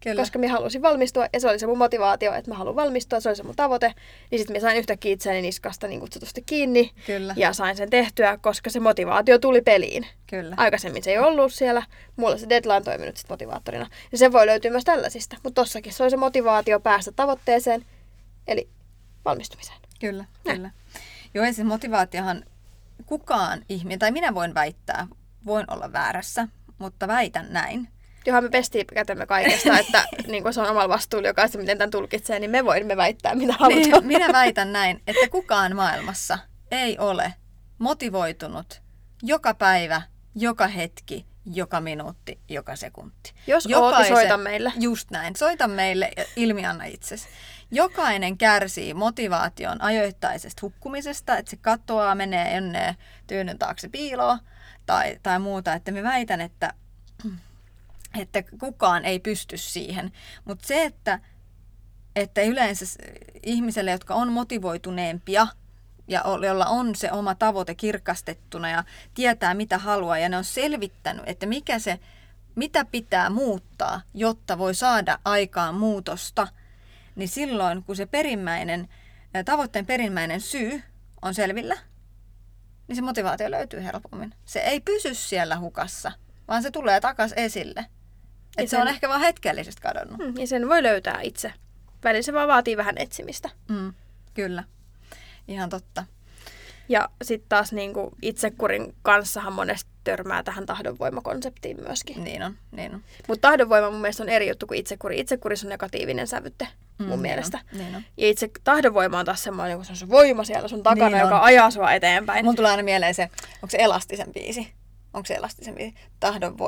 Kyllä. 0.01 0.23
koska 0.23 0.39
minä 0.39 0.53
halusin 0.53 0.83
valmistua 0.83 1.27
ja 1.33 1.41
se 1.41 1.49
oli 1.49 1.59
se 1.59 1.67
mun 1.67 1.79
motivaatio, 1.79 2.35
että 2.35 2.51
mä 2.51 2.57
haluan 2.57 2.77
valmistua, 2.77 3.21
se 3.21 3.29
oli 3.29 3.37
se 3.37 3.43
mun 3.43 3.57
tavoite. 3.57 3.95
Niin 4.31 4.39
sitten 4.39 4.55
minä 4.55 4.61
sain 4.61 4.79
yhtäkkiä 4.79 5.13
itseäni 5.13 5.43
niskasta 5.43 5.89
niin 5.89 6.01
kutsutusti 6.01 6.43
kiinni 6.43 6.91
Kyllä. 7.07 7.35
ja 7.37 7.53
sain 7.53 7.77
sen 7.77 7.91
tehtyä, 7.91 8.39
koska 8.43 8.71
se 8.71 8.81
motivaatio 8.81 9.39
tuli 9.39 9.63
peliin. 9.63 10.07
Kyllä. 10.27 10.55
Aikaisemmin 10.59 11.03
se 11.03 11.11
ei 11.11 11.19
ollut 11.19 11.53
siellä, 11.53 11.83
mulla 12.17 12.39
se 12.39 12.49
deadline 12.49 12.81
toiminut 12.81 13.17
sit 13.17 13.29
motivaattorina. 13.29 13.87
Ja 14.13 14.19
se 14.19 14.33
voi 14.33 14.47
löytyä 14.47 14.71
myös 14.71 14.85
tällaisista, 14.85 15.37
mutta 15.43 15.63
tossakin 15.63 15.93
se 15.93 16.03
oli 16.03 16.11
se 16.11 16.17
motivaatio 16.17 16.81
päästä 16.81 17.13
tavoitteeseen, 17.13 17.85
eli 18.49 18.69
valmistumiseen. 19.25 19.79
Kyllä, 20.01 20.25
Näin. 20.45 20.57
kyllä. 20.57 20.71
Joo, 21.35 21.45
ja 21.45 21.53
siis 21.53 21.67
motivaatiohan 21.67 22.45
kukaan 23.07 23.63
ihminen, 23.69 23.99
tai 23.99 24.11
minä 24.11 24.35
voin 24.35 24.55
väittää, 24.55 25.07
voin 25.47 25.67
olla 25.71 25.93
väärässä, 25.93 26.49
mutta 26.79 27.09
väitän 27.09 27.47
näin, 27.51 27.89
Johan 28.27 28.45
me 28.45 28.51
pestiin 28.51 28.87
kätemme 28.87 29.27
kaikesta, 29.27 29.79
että 29.79 30.05
niin 30.27 30.43
kuin 30.43 30.55
se 30.55 30.61
on 30.61 30.71
omalla 30.71 30.89
vastuulla 30.89 31.29
jokaista, 31.29 31.59
miten 31.59 31.79
tämän 31.79 31.91
tulkitsee, 31.91 32.39
niin 32.39 32.51
me 32.51 32.65
voimme 32.65 32.97
väittää, 32.97 33.35
mitä 33.35 33.55
halutaan. 33.59 33.83
Niin, 33.83 34.07
minä 34.07 34.33
väitän 34.33 34.73
näin, 34.73 35.03
että 35.07 35.29
kukaan 35.31 35.77
maailmassa 35.77 36.39
ei 36.71 36.99
ole 36.99 37.35
motivoitunut 37.79 38.83
joka 39.23 39.55
päivä, 39.55 40.03
joka 40.35 40.67
hetki, 40.67 41.27
joka 41.47 41.81
minuutti, 41.81 42.41
joka 42.49 42.77
sekunti. 42.77 43.33
Jos 43.47 43.67
Jokaisen, 43.67 44.13
oot, 44.13 44.21
soita 44.23 44.37
meille. 44.37 44.73
Just 44.81 45.11
näin. 45.11 45.37
Soita 45.37 45.69
meille 45.69 46.11
ja 46.17 46.25
ilmianna 46.37 46.85
itsesi. 46.85 47.29
Jokainen 47.71 48.39
kärsii 48.39 48.95
motivaation 48.95 49.83
ajoittaisesta 49.83 50.61
hukkumisesta, 50.63 51.39
että 51.39 51.51
se 51.51 51.57
katoaa, 51.57 52.15
menee 52.15 52.57
ennen 52.57 52.95
tyynyn 53.27 53.59
taakse 53.59 53.89
piiloon 53.89 54.39
tai, 54.87 55.19
tai 55.23 55.39
muuta. 55.39 55.73
Että 55.73 55.93
me 55.93 56.03
väitän, 56.03 56.41
että 56.41 56.75
että 58.19 58.43
kukaan 58.43 59.05
ei 59.05 59.21
pysty 59.21 59.57
siihen. 59.57 60.13
Mutta 60.45 60.67
se, 60.67 60.85
että, 60.85 61.21
että 62.17 62.43
yleensä 62.43 62.85
ihmiselle, 63.43 63.91
jotka 63.91 64.15
on 64.15 64.33
motivoituneempia 64.33 65.47
ja 66.09 66.23
jolla 66.47 66.67
on 66.67 66.95
se 66.95 67.13
oma 67.13 67.35
tavoite 67.35 67.75
kirkastettuna 67.75 68.71
ja 68.71 68.85
tietää 69.15 69.55
mitä 69.55 69.79
haluaa 69.79 70.19
ja 70.19 70.29
ne 70.29 70.37
on 70.37 70.45
selvittänyt, 70.45 71.23
että 71.27 71.47
mikä 71.47 71.79
se, 71.79 72.01
mitä 72.55 72.85
pitää 72.85 73.31
muuttaa, 73.31 74.01
jotta 74.15 74.59
voi 74.59 74.75
saada 74.75 75.19
aikaan 75.25 75.75
muutosta, 75.75 76.49
niin 77.17 77.29
silloin 77.29 77.83
kun 77.85 77.97
se 77.97 78.07
perimmäinen, 78.07 78.89
tavoitteen 79.45 79.87
perimmäinen 79.87 80.41
syy 80.41 80.83
on 81.23 81.35
selvillä, 81.35 81.77
niin 82.89 82.97
se 82.97 83.03
motivaatio 83.03 83.51
löytyy 83.51 83.85
helpommin. 83.85 84.35
Se 84.45 84.61
ei 84.61 84.81
pysy 84.81 85.15
siellä 85.15 85.59
hukassa, 85.59 86.13
vaan 86.49 86.63
se 86.63 86.71
tulee 86.71 87.01
takas 87.01 87.33
esille. 87.37 87.87
Ja 88.57 88.63
Et 88.63 88.69
se 88.71 88.77
on 88.77 88.83
sen- 88.83 88.95
ehkä 88.95 89.09
vaan 89.09 89.21
hetkellisesti 89.21 89.83
kadonnut. 89.83 90.19
Mm, 90.19 90.35
ja 90.41 90.47
sen 90.47 90.69
voi 90.69 90.83
löytää 90.83 91.21
itse. 91.23 91.53
Välillä 92.05 92.23
se 92.23 92.33
vaan 92.33 92.49
vaatii 92.49 92.77
vähän 92.77 92.99
etsimistä. 92.99 93.51
Mm, 93.69 93.93
kyllä, 94.35 94.65
ihan 95.49 95.71
totta. 95.71 96.05
Ja 96.89 97.09
sitten 97.23 97.49
taas 97.49 97.73
niin 97.73 97.93
kuin 97.95 98.11
itsekurin 98.23 98.95
kanssahan 99.03 99.53
monesti 99.53 99.91
törmää 100.05 100.43
tähän 100.43 100.67
tahdonvoimakonseptiin 100.67 101.77
myöskin. 101.81 102.25
Niin 102.25 102.43
on, 102.43 102.57
niin 102.73 102.95
on. 102.95 103.03
Mutta 103.29 103.49
tahdonvoima 103.49 103.91
mun 103.91 104.01
mielestä 104.01 104.23
on 104.23 104.29
eri 104.29 104.49
juttu 104.49 104.67
kuin 104.67 104.81
itsekuri. 104.81 105.19
Itsekurissa 105.21 105.67
on 105.67 105.69
negatiivinen 105.69 106.27
sävytte 106.27 106.69
mun 106.99 107.19
Mm, 107.19 107.23
mielestä. 107.23 107.59
Niin 107.73 107.81
on, 107.81 107.87
niin 107.87 107.97
on. 107.97 108.03
Ja 108.17 108.29
itse 108.29 108.51
tahdonvoima 108.65 109.19
on 109.19 109.25
taas 109.25 109.43
semmoinen, 109.43 109.77
kun 109.79 109.85
se 109.85 109.93
on 109.93 109.97
se 109.97 110.09
voima 110.09 110.45
siellä 110.45 110.69
sun 110.69 110.83
takana, 110.83 111.09
Niin 111.17 111.21
joka 111.21 111.37
on. 111.39 111.43
ajaa 111.45 111.71
sua 111.71 111.93
eteenpäin. 111.93 112.45
Mun 112.45 112.57
tulee 112.57 112.71
aina 112.71 112.83
mieleen 112.83 113.15
se, 113.15 113.23
onko 113.55 113.71
se 113.71 113.79
elastisen 113.81 114.33
biisi? 114.33 114.73
Onko 115.15 115.27
se 115.27 115.35
elastisen 115.35 115.75
biisi? 115.75 115.95
Tahdon 116.21 116.59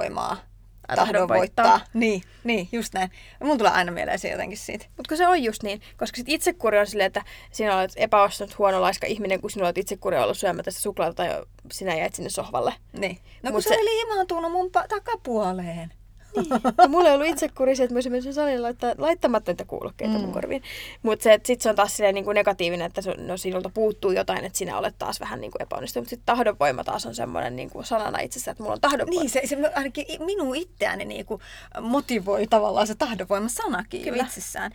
Tahdon 0.96 1.28
voittaa. 1.28 1.38
voittaa. 1.70 1.80
Niin, 1.94 2.22
niin, 2.44 2.68
just 2.72 2.94
näin. 2.94 3.10
Mun 3.44 3.58
tulee 3.58 3.72
aina 3.72 3.92
mieleen 3.92 4.18
se 4.18 4.28
jotenkin 4.30 4.58
siitä. 4.58 4.86
Mutta 4.96 5.08
kun 5.08 5.16
se 5.16 5.26
on 5.26 5.42
just 5.42 5.62
niin, 5.62 5.80
koska 5.96 6.16
sit 6.16 6.28
itsekuri 6.28 6.78
on 6.78 6.86
silleen, 6.86 7.06
että 7.06 7.22
sinä 7.52 7.76
olet 7.78 7.92
epäonnistunut 7.96 8.58
huonolaiska 8.58 9.06
ihminen, 9.06 9.40
kun 9.40 9.50
sinulla 9.50 9.66
olet 9.68 9.78
itsekuri 9.78 10.18
ollut 10.18 10.38
syömättä 10.38 10.70
sitä 10.70 10.82
suklaata 10.82 11.14
tai 11.14 11.42
sinä 11.72 11.94
jäit 11.96 12.14
sinne 12.14 12.30
sohvalle. 12.30 12.74
Niin. 12.92 13.18
No 13.42 13.50
kun 13.50 13.52
Mut 13.52 13.64
se, 13.64 13.68
se- 13.68 13.74
se 13.74 13.80
oli 13.80 14.00
imaantunut 14.00 14.52
mun 14.52 14.66
pa- 14.66 14.88
takapuoleen. 14.88 15.92
Ja 16.82 16.88
mulla 16.88 17.08
ei 17.08 17.14
ollut 17.14 17.28
itsekuri 17.28 17.76
se, 17.76 17.82
että 17.82 17.94
mä 17.94 17.96
olisin 17.96 18.12
mennyt 18.12 18.34
salilla 18.34 18.62
laittaa, 18.62 18.94
laittamatta 18.98 19.50
niitä 19.50 19.64
kuulokkeita 19.64 20.14
mm. 20.14 20.20
mun 20.20 20.32
korviin. 20.32 20.62
Mutta 21.02 21.22
se, 21.22 21.32
että 21.32 21.46
sit 21.46 21.60
se 21.60 21.68
on 21.70 21.76
taas 21.76 21.96
silleen 21.96 22.14
niin 22.14 22.24
kuin 22.24 22.34
negatiivinen, 22.34 22.86
että 22.86 23.02
sun, 23.02 23.14
no, 23.18 23.36
sinulta 23.36 23.70
puuttuu 23.74 24.10
jotain, 24.10 24.44
että 24.44 24.58
sinä 24.58 24.78
olet 24.78 24.94
taas 24.98 25.20
vähän 25.20 25.40
niin 25.40 25.50
kuin 25.50 25.62
epäonnistunut. 25.62 26.04
Mutta 26.04 26.10
sitten 26.10 26.26
tahdonvoima 26.26 26.84
taas 26.84 27.06
on 27.06 27.14
semmoinen 27.14 27.56
niin 27.56 27.70
kuin 27.70 27.84
sanana 27.84 28.18
itsessä, 28.18 28.50
että 28.50 28.62
mulla 28.62 28.74
on 28.74 28.80
tahdonvoima. 28.80 29.20
Niin, 29.20 29.30
se, 29.30 29.42
se 29.44 29.56
ainakin 29.74 30.06
minun 30.24 30.56
itseäni 30.56 31.04
niinku 31.04 31.40
motivoi 31.80 32.46
tavallaan 32.46 32.86
se 32.86 32.94
tahdonvoima 32.94 33.48
sanakin 33.48 34.02
Kyllä. 34.02 34.22
itsessään. 34.22 34.72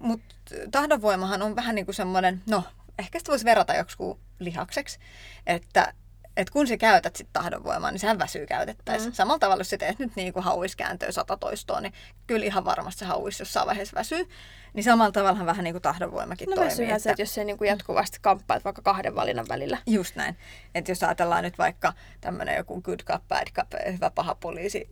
Mutta 0.00 0.34
tahdonvoimahan 0.70 1.42
on 1.42 1.56
vähän 1.56 1.74
niin 1.74 1.84
kuin 1.86 1.94
semmoinen, 1.94 2.42
no 2.50 2.62
ehkä 2.98 3.18
sitä 3.18 3.30
voisi 3.30 3.44
verrata 3.44 3.74
joksikin 3.74 4.14
lihakseksi, 4.38 4.98
että 5.46 5.92
et 6.36 6.50
kun 6.50 6.66
sä 6.66 6.76
käytät 6.76 7.16
sit 7.16 7.28
tahdonvoimaa, 7.32 7.90
niin 7.90 8.00
sehän 8.00 8.18
väsyy 8.18 8.46
käytettäessä. 8.46 9.08
Mm. 9.08 9.14
Samalla 9.14 9.38
tavalla, 9.38 9.60
jos 9.60 9.70
sä 9.70 9.78
teet 9.78 9.98
nyt 9.98 10.16
niin 10.16 10.32
kuin 10.32 10.44
hauiskääntöä 10.44 11.12
sata 11.12 11.36
toistoa, 11.36 11.80
niin 11.80 11.92
kyllä 12.26 12.46
ihan 12.46 12.64
varmasti 12.64 12.98
se 12.98 13.04
hauis 13.04 13.40
jossain 13.40 13.66
vaiheessa 13.66 13.96
väsyy. 13.96 14.28
Niin 14.74 14.84
samalla 14.84 15.12
tavalla 15.12 15.46
vähän 15.46 15.64
niin 15.64 15.74
kuin 15.74 15.82
tahdonvoimakin 15.82 16.48
No 16.50 16.54
toimii. 16.56 16.76
se, 16.76 17.10
että 17.10 17.22
jos 17.22 17.34
se 17.34 17.44
niin 17.44 17.58
kuin 17.58 17.68
jatkuvasti 17.68 18.18
kamppaat 18.22 18.64
vaikka 18.64 18.82
kahden 18.82 19.14
valinnan 19.14 19.46
välillä. 19.48 19.78
Just 19.86 20.16
näin. 20.16 20.36
Että 20.74 20.90
jos 20.90 21.02
ajatellaan 21.02 21.44
nyt 21.44 21.58
vaikka 21.58 21.92
tämmöinen 22.20 22.56
joku 22.56 22.82
good 22.82 23.00
cup, 23.04 23.22
bad 23.28 23.46
cup, 23.52 23.72
hyvä 23.92 24.10
paha 24.10 24.34
poliisi, 24.34 24.88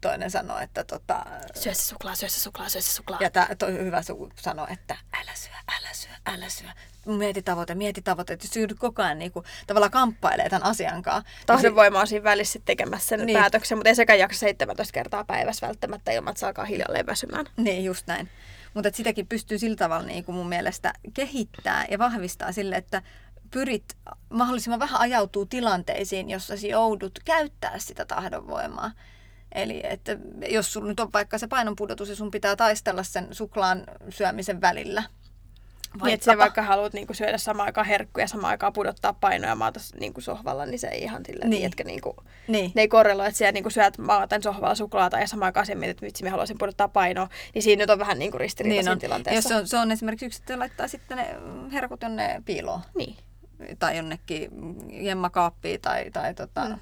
toinen 0.00 0.30
sanoo, 0.30 0.58
että 0.58 0.84
tota, 0.84 1.26
Syö 1.54 1.74
se 1.74 1.82
suklaa, 1.82 2.14
syö 2.14 2.28
se 2.28 2.40
suklaa, 2.40 2.68
syö 2.68 2.80
se 2.80 2.92
suklaa. 2.92 3.18
ja 3.22 3.30
tää, 3.30 3.54
toi 3.58 3.72
hyvä 3.72 4.02
su 4.02 4.28
sanoo, 4.40 4.66
että 4.70 4.96
älä 5.20 5.30
syö, 5.34 5.52
älä 5.76 5.88
syö, 5.92 6.10
älä 6.26 6.48
syö. 6.48 6.68
Mieti 7.06 7.42
tavoite, 7.42 7.74
mieti 7.74 8.02
tavoite. 8.02 8.32
Että 8.32 8.58
joudut 8.58 8.78
koko 8.78 9.02
ajan 9.02 9.18
niinku, 9.18 9.44
tavallaan 9.66 9.90
kamppailee 9.90 10.48
tämän 10.48 10.64
asian 10.70 11.02
kanssa. 11.02 11.30
Tahdonvoima 11.46 12.00
on 12.00 12.06
siinä 12.06 12.24
välissä 12.24 12.58
tekemässä 12.64 13.08
sen 13.08 13.18
Niin. 13.18 13.26
niin. 13.26 13.38
päätöksen, 13.38 13.78
mutta 13.78 13.88
ei 13.88 13.94
sekään 13.94 14.18
jaksa 14.18 14.38
17 14.38 14.92
kertaa 14.92 15.24
päivässä 15.24 15.66
välttämättä 15.66 16.12
ilman, 16.12 16.30
että 16.30 16.40
se 16.40 16.46
alkaa 16.46 16.64
hiljalleen 16.64 17.06
väsymään. 17.06 17.46
Niin, 17.56 17.84
just 17.84 18.06
näin. 18.06 18.28
Mutta 18.74 18.90
sitäkin 18.94 19.26
pystyy 19.26 19.58
sillä 19.58 19.76
tavalla 19.76 20.06
niin 20.06 20.24
kuin 20.24 20.36
mun 20.36 20.48
mielestä 20.48 20.92
kehittää 21.14 21.84
ja 21.90 21.98
vahvistaa 21.98 22.52
sille, 22.52 22.76
että 22.76 23.02
pyrit 23.50 23.84
mahdollisimman 24.30 24.80
vähän 24.80 25.00
ajautuu 25.00 25.46
tilanteisiin, 25.46 26.30
jossa 26.30 26.54
joudut 26.54 27.18
käyttää 27.24 27.78
sitä 27.78 28.04
tahdonvoimaa. 28.04 28.90
Eli 29.54 29.80
että 29.84 30.16
jos 30.48 30.72
sulla 30.72 30.88
nyt 30.88 31.00
on 31.00 31.12
vaikka 31.12 31.38
se 31.38 31.46
painonpudotus 31.46 32.08
ja 32.08 32.16
sun 32.16 32.30
pitää 32.30 32.56
taistella 32.56 33.02
sen 33.02 33.28
suklaan 33.30 33.84
syömisen 34.08 34.60
välillä. 34.60 35.02
Niin, 36.02 36.14
että 36.14 36.24
sä 36.24 36.38
vaikka 36.38 36.62
haluat 36.62 36.92
niinku 36.92 37.14
syödä 37.14 37.38
samaan 37.38 37.66
aikaan 37.66 37.86
herkkuja 37.86 38.22
ja 38.24 38.28
samaan 38.28 38.50
aikaan 38.50 38.72
pudottaa 38.72 39.12
painoa 39.12 39.48
ja 39.50 39.54
maata 39.54 39.80
niinku 40.00 40.20
sohvalla, 40.20 40.66
niin 40.66 40.78
se 40.78 40.86
ei 40.88 41.02
ihan 41.02 41.22
silleen, 41.26 41.50
Niin. 41.50 41.66
että 41.66 41.84
niinku, 41.84 42.16
Niin. 42.48 42.72
ne 42.74 42.80
ei 42.82 42.88
korreloi, 42.88 43.26
että 43.26 43.38
siellä 43.38 43.52
niinku 43.52 43.70
syöt 43.70 43.98
maaten 43.98 44.42
sohvalla 44.42 44.74
suklaata 44.74 45.18
ja 45.20 45.26
samaan 45.28 45.48
aikaan 45.48 45.66
sen 45.66 45.78
mietit, 45.78 45.96
että 45.96 46.06
vitsi, 46.06 46.24
mä 46.24 46.30
haluaisin 46.30 46.58
pudottaa 46.58 46.88
painoa, 46.88 47.28
niin 47.54 47.62
siinä 47.62 47.82
nyt 47.82 47.90
on 47.90 47.98
vähän 47.98 48.18
niinku 48.18 48.38
ristiriita 48.38 48.74
niin 48.74 48.82
siinä 48.84 48.92
on. 48.92 48.98
tilanteessa. 48.98 49.36
Jos 49.38 49.44
se 49.48 49.54
on, 49.54 49.68
se 49.68 49.76
on 49.78 49.92
esimerkiksi 49.92 50.26
yksi, 50.26 50.38
että 50.42 50.58
laittaa 50.58 50.88
sitten 50.88 51.16
ne 51.16 51.26
herkut 51.72 52.02
jonne 52.02 52.42
piiloon 52.44 52.80
Niin. 52.94 53.16
tai 53.78 53.96
jonnekin 53.96 54.50
jemmakaappiin 54.90 55.80
tai, 55.80 56.10
tai 56.10 56.34
tota, 56.34 56.64
mm. 56.64 56.78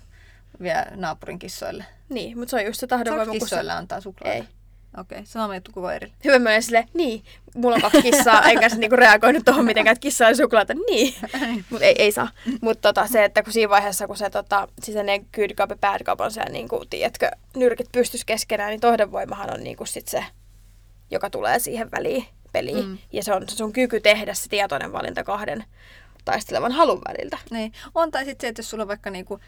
Vie 0.62 0.84
naapurin 0.94 1.38
kissoille. 1.38 1.84
Niin, 2.08 2.38
mutta 2.38 2.50
se 2.50 2.56
on 2.56 2.64
just 2.64 2.80
se 2.80 2.86
tahdonvoima, 2.86 3.30
kun 3.30 3.40
kissoille 3.40 3.72
se... 3.72 3.78
antaa 3.78 4.00
suklaata? 4.00 4.34
Ei. 4.34 4.44
Okei, 4.98 5.18
okay. 5.18 5.26
sama 5.26 5.54
juttu 5.54 5.72
kuin 5.72 5.94
eri. 5.94 6.12
Hyvä 6.24 6.38
mä 6.38 6.60
silleen, 6.60 6.88
niin, 6.94 7.24
mulla 7.54 7.74
on 7.74 7.82
kaksi 7.82 8.02
kissaa, 8.02 8.42
enkä 8.50 8.68
se 8.68 8.76
niinku 8.76 8.96
reagoinut 8.96 9.44
tuohon 9.44 9.64
mitenkään, 9.64 9.92
että 9.92 10.02
kissa 10.02 10.26
on 10.26 10.36
suklaata, 10.36 10.74
niin. 10.90 11.14
Mutta 11.70 11.84
ei, 11.84 11.94
ei 11.98 12.12
saa. 12.12 12.28
Mutta 12.60 12.92
tota, 12.92 13.06
se, 13.06 13.24
että 13.24 13.42
kun 13.42 13.52
siinä 13.52 13.70
vaiheessa, 13.70 14.06
kun 14.06 14.16
se 14.16 14.30
tota, 14.30 14.68
sisäinen 14.82 15.26
good 15.34 15.50
cup 15.50 15.70
ja 15.70 15.76
bad 15.76 16.04
cup 16.04 16.20
on 16.20 16.30
se, 16.30 16.44
niin 16.44 16.68
kuin, 16.68 16.88
tiedätkö, 16.88 17.30
nyrkit 17.56 17.92
pystys 17.92 18.24
keskenään, 18.24 18.70
niin 18.70 18.80
tahdonvoimahan 18.80 19.54
on 19.54 19.64
niin 19.64 19.76
kuin 19.76 19.88
sit 19.88 20.08
se, 20.08 20.24
joka 21.10 21.30
tulee 21.30 21.58
siihen 21.58 21.90
väliin 21.90 22.26
peliin. 22.52 22.86
Mm. 22.86 22.98
Ja 23.12 23.22
se 23.22 23.32
on 23.32 23.48
sun 23.48 23.72
kyky 23.72 24.00
tehdä 24.00 24.34
se 24.34 24.48
tietoinen 24.48 24.92
valinta 24.92 25.24
kahden 25.24 25.64
taistelevan 26.24 26.72
halun 26.72 27.02
väliltä. 27.08 27.38
Niin. 27.50 27.72
On 27.94 28.10
tai 28.10 28.24
sitten 28.24 28.46
se, 28.46 28.48
että 28.48 28.60
jos 28.60 28.70
sulla 28.70 28.82
on 28.82 28.88
vaikka 28.88 29.10
niinku 29.10 29.40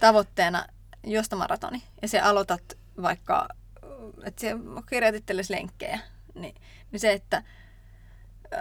tavoitteena 0.00 0.66
juosta 1.06 1.36
maratoni. 1.36 1.82
Ja 2.02 2.08
sä 2.08 2.24
aloitat 2.24 2.62
vaikka, 3.02 3.48
että 4.24 4.40
itsellesi 5.14 5.52
lenkkejä, 5.52 5.98
niin, 6.34 6.54
niin 6.92 7.00
se, 7.00 7.12
että 7.12 7.42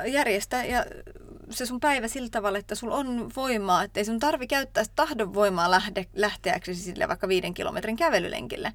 järjestä 0.05 0.63
ja 0.65 0.85
se 1.49 1.65
sun 1.65 1.79
päivä 1.79 2.07
sillä 2.07 2.29
tavalla, 2.29 2.57
että 2.57 2.75
sulla 2.75 2.95
on 2.95 3.31
voimaa, 3.35 3.83
että 3.83 3.99
ei 3.99 4.05
sun 4.05 4.19
tarvi 4.19 4.47
käyttää 4.47 4.83
sitä 4.83 4.95
tahdonvoimaa 4.95 5.71
lähde, 5.71 6.05
lähteäksesi 6.15 6.81
sille 6.81 7.07
vaikka 7.07 7.27
viiden 7.27 7.53
kilometrin 7.53 7.95
kävelylenkille, 7.97 8.73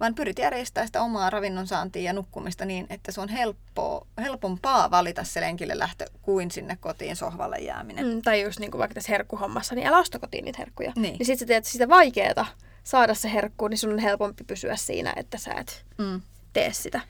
vaan 0.00 0.14
pyrit 0.14 0.38
järjestämään 0.38 0.88
sitä 0.88 1.02
omaa 1.02 1.30
ravinnon 1.30 1.66
saantia 1.66 2.02
ja 2.02 2.12
nukkumista 2.12 2.64
niin, 2.64 2.86
että 2.90 3.12
se 3.12 3.20
on 3.20 3.28
helppoa, 3.28 4.06
helpompaa 4.20 4.90
valita 4.90 5.24
se 5.24 5.40
lenkille 5.40 5.78
lähtö 5.78 6.04
kuin 6.22 6.50
sinne 6.50 6.76
kotiin 6.80 7.16
sohvalle 7.16 7.56
jääminen. 7.56 8.06
Mm, 8.06 8.22
tai 8.22 8.42
just 8.42 8.58
niin 8.60 8.70
kuin 8.70 8.78
vaikka 8.78 8.94
tässä 8.94 9.12
herkkuhommassa, 9.12 9.74
niin 9.74 9.86
älä 9.86 9.98
osta 9.98 10.18
kotiin 10.18 10.44
niitä 10.44 10.58
herkkuja. 10.58 10.92
Niin. 10.96 11.18
Niin 11.18 11.26
sit 11.26 11.38
sä 11.38 11.46
teet 11.46 11.64
sitä 11.64 11.88
vaikeeta 11.88 12.46
saada 12.84 13.14
se 13.14 13.32
herkku, 13.32 13.68
niin 13.68 13.78
sun 13.78 13.92
on 13.92 13.98
helpompi 13.98 14.44
pysyä 14.44 14.76
siinä, 14.76 15.12
että 15.16 15.38
sä 15.38 15.54
et 15.54 15.84
Mm. 15.98 16.20
tee 16.52 16.72
sitä. 16.72 17.00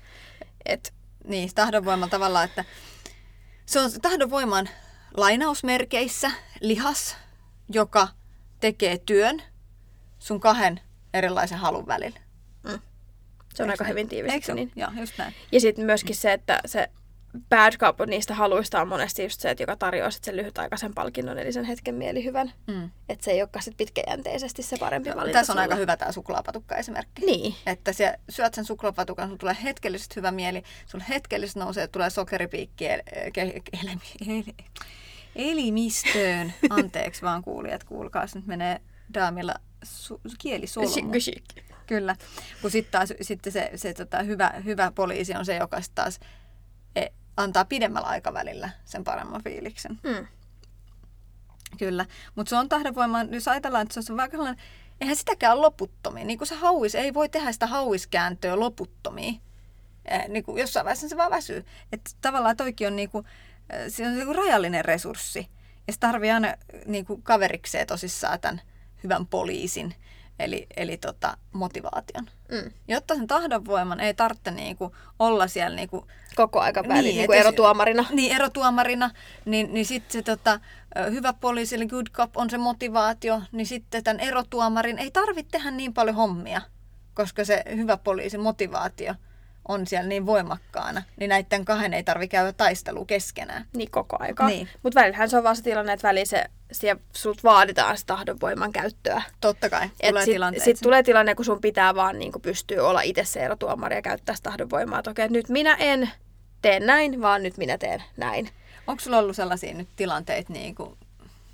Et, 0.67 0.93
Niin, 1.27 1.51
tahdonvoima 1.55 2.09
tavallaan, 2.09 2.45
että 2.45 2.65
se 3.73 3.81
on 3.81 3.91
tahdonvoiman 4.03 4.69
lainausmerkeissä 5.17 6.31
lihas, 6.61 7.17
joka 7.69 8.09
tekee 8.61 8.99
työn 8.99 9.43
sun 10.19 10.41
kahden 10.41 10.81
erilaisen 11.15 11.59
halun 11.59 11.87
välillä. 11.87 12.21
se 13.55 13.63
on 13.63 13.71
Eikö 13.71 13.73
aika 13.73 13.85
hyvin 13.85 14.09
tiivistetty. 14.09 14.55
Niin. 14.55 14.73
Joo, 14.77 14.91
just 15.01 15.19
näin. 15.19 15.35
Ja 15.53 15.61
sitten 15.61 15.85
myöskin 15.85 16.17
se, 16.17 16.33
että 16.33 16.61
se 16.67 16.89
bad 17.49 17.73
cup 17.77 18.01
niistä 18.07 18.35
haluista 18.35 18.81
on 18.81 18.89
monesti 18.89 19.23
just 19.23 19.41
se, 19.41 19.51
että 19.51 19.63
joka 19.63 19.77
tarjoaa 19.77 20.11
sit 20.11 20.25
sen 20.25 20.37
lyhytaikaisen 20.37 20.95
palkinnon, 20.95 21.39
eli 21.39 21.53
sen 21.53 21.65
hetken 21.65 21.95
mielihyvän. 21.95 22.53
Mm. 22.67 22.91
Että 23.09 23.25
se 23.25 23.31
ei 23.31 23.43
olekaan 23.43 23.63
sit 23.63 23.77
pitkäjänteisesti 23.77 24.63
se 24.63 24.77
parempi 24.81 25.11
valinta 25.17 25.39
Tässä 25.39 25.53
on 25.53 25.55
sulle. 25.55 25.63
aika 25.63 25.75
hyvä 25.75 25.97
tämä 25.97 26.13
suklaapatukka 26.13 26.77
esimerkki. 26.77 27.27
Niin. 27.27 27.55
Että 27.67 27.93
sä 27.93 28.19
syöt 28.29 28.55
sen 28.55 28.65
suklaapatukan, 28.65 29.27
sulla 29.29 29.39
tulee 29.39 29.57
hetkellisesti 29.63 30.17
hyvä 30.17 30.31
mieli, 30.31 30.63
sulla 30.87 31.05
hetkellisesti 31.09 31.61
nousee, 31.61 31.89
tulee 31.89 32.11
sokeripiikki 32.11 32.89
el, 32.89 33.03
ke, 33.33 33.63
elemi, 33.83 34.03
el, 34.29 34.53
elimistöön. 35.37 36.53
Anteeksi 36.71 37.23
vaan 37.23 37.43
kuulijat, 37.43 37.85
kuulkaa, 37.85 38.27
nyt 38.35 38.47
menee 38.47 38.81
daamilla 39.15 39.55
su, 39.85 40.21
kieli 40.39 40.67
solmu. 40.67 40.91
Kyllä. 41.87 42.17
Kun 42.63 42.71
sitten 42.71 42.93
taas 42.93 43.13
sitten 43.21 43.53
se, 43.53 43.71
se 43.77 43.95
tota, 43.95 44.23
hyvä, 44.23 44.53
hyvä 44.65 44.93
poliisi 44.95 45.35
on 45.35 45.45
se, 45.45 45.57
joka 45.57 45.81
sit 45.81 45.95
taas 45.95 46.17
e, 46.17 46.21
antaa 47.37 47.65
pidemmällä 47.65 48.09
aikavälillä 48.09 48.71
sen 48.85 49.05
paremman 49.05 49.45
fiiliksen. 49.45 49.99
Mm. 50.03 50.27
Kyllä, 51.79 52.07
mutta 52.35 52.51
se 52.51 52.57
on 52.57 52.69
tahdonvoima, 52.69 53.23
jos 53.23 53.49
ajatellaan, 53.49 53.83
että 53.83 54.03
se 54.03 54.13
on 54.13 54.17
vaikka 54.17 54.37
sellainen, 54.37 54.65
eihän 55.01 55.17
sitäkään 55.17 55.63
loputtomia. 55.63 56.25
Niin 56.25 56.39
kuin 56.39 56.49
se 56.49 56.55
hauis, 56.55 56.95
ei 56.95 57.15
voi 57.15 57.29
tehdä 57.29 57.53
sitä 57.53 57.67
hauiskääntöä 57.67 58.61
loputtomia. 58.61 59.33
Niin 60.29 60.45
kuin 60.45 60.61
jossain 60.61 60.85
vaiheessa 60.85 61.09
se 61.09 61.17
vaan 61.17 61.31
väsyy. 61.31 61.65
Että 61.93 62.11
tavallaan 62.21 62.57
toikin 62.57 62.87
on, 62.87 62.97
niin 62.97 63.11
kuin, 63.11 63.27
se 63.89 64.07
on 64.07 64.15
niin 64.15 64.27
kuin 64.27 64.37
rajallinen 64.37 64.85
resurssi. 64.85 65.49
Ja 65.87 65.93
se 65.93 65.99
tarvii 65.99 66.31
aina 66.31 66.55
niin 66.87 67.07
kuin 67.07 67.23
kaverikseen 67.23 67.87
tosissaan 67.87 68.41
tämän 68.41 68.61
hyvän 69.03 69.27
poliisin, 69.27 69.95
eli, 70.39 70.67
eli 70.77 70.97
tota, 70.97 71.37
motivaation. 71.53 72.31
Mm. 72.53 72.73
Jotta 72.89 73.15
sen 73.15 73.27
tahdonvoiman 73.27 74.01
ei 74.01 74.15
tarvitse 74.15 74.51
niinku 74.51 74.97
olla 75.19 75.47
siellä 75.47 75.77
niinku, 75.77 76.07
koko 76.35 76.61
aika 76.61 76.83
niin, 76.83 77.05
niinku 77.05 77.33
erotuomarina. 77.33 78.05
Niin, 78.11 78.33
erotuomarina, 78.33 79.11
niin, 79.45 79.75
niin 79.75 79.87
sitten 79.87 80.13
se 80.13 80.23
tota, 80.23 80.61
hyvä 81.11 81.33
poliisi, 81.33 81.75
eli 81.75 81.87
good 81.87 82.07
cop 82.13 82.37
on 82.37 82.51
se 82.51 82.59
motivaatio, 82.59 83.43
niin 83.53 83.67
sitten 83.67 84.05
tämän 84.05 84.21
erotuomarin 84.21 84.99
ei 84.99 85.11
tarvitse 85.11 85.51
tehdä 85.51 85.71
niin 85.71 85.95
paljon 85.95 86.17
hommia, 86.17 86.61
koska 87.15 87.45
se 87.45 87.63
hyvä 87.77 87.97
poliisi 87.97 88.39
motivaatio– 88.39 89.15
on 89.69 89.87
siellä 89.87 90.09
niin 90.09 90.27
voimakkaana, 90.27 91.03
niin 91.17 91.29
näiden 91.29 91.65
kahden 91.65 91.95
ei 91.95 92.03
tarvi 92.03 92.29
käydä 92.29 92.53
taistelu 92.53 93.05
keskenään. 93.05 93.67
Niin 93.77 93.91
koko 93.91 94.17
aika. 94.21 94.47
Niin. 94.47 94.69
Mutta 94.83 95.01
välillähän 95.01 95.31
se 95.31 95.37
on 95.37 95.45
vaan 95.45 95.57
se 95.57 95.63
tilanne, 95.63 95.93
että 95.93 96.09
välillä 96.09 96.25
se, 96.25 96.45
siellä 96.73 97.03
sut 97.13 97.45
vaaditaan 97.45 97.99
sitä 97.99 98.07
tahdonvoiman 98.15 98.73
käyttöä. 98.73 99.23
Totta 99.41 99.71
kai, 99.71 99.89
tulee 100.09 100.25
Sitten 100.25 100.61
sit 100.65 100.79
tulee 100.83 101.03
tilanne, 101.03 101.35
kun 101.35 101.45
sun 101.45 101.61
pitää 101.61 101.95
vaan 101.95 102.19
niin 102.19 102.33
pystyä 102.43 102.85
olla 102.85 103.01
itse 103.01 103.25
se 103.25 103.41
erotuomari 103.41 103.97
ja 103.97 104.03
käyttää 104.03 104.35
sitä 104.35 104.51
tahdonvoimaa. 104.51 105.03
Okei, 105.09 105.29
nyt 105.29 105.49
minä 105.49 105.75
en 105.75 106.11
tee 106.63 106.81
näin, 106.81 107.23
vaan 107.23 107.43
nyt 107.43 107.57
minä 107.57 107.79
teen 107.79 108.03
näin. 108.17 108.49
Onko 108.87 109.01
sulla 109.01 109.19
ollut 109.19 109.37
sellaisia 109.37 109.75
nyt 109.75 109.89
tilanteita, 109.97 110.53
niin 110.53 110.75
kuin, 110.75 110.97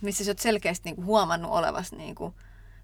missä 0.00 0.24
sä 0.24 0.30
oot 0.30 0.38
selkeästi 0.38 0.88
niin 0.88 0.96
kuin 0.96 1.06
huomannut 1.06 1.52
olevasi 1.52 1.96
niin 1.96 2.14
kuin, 2.14 2.34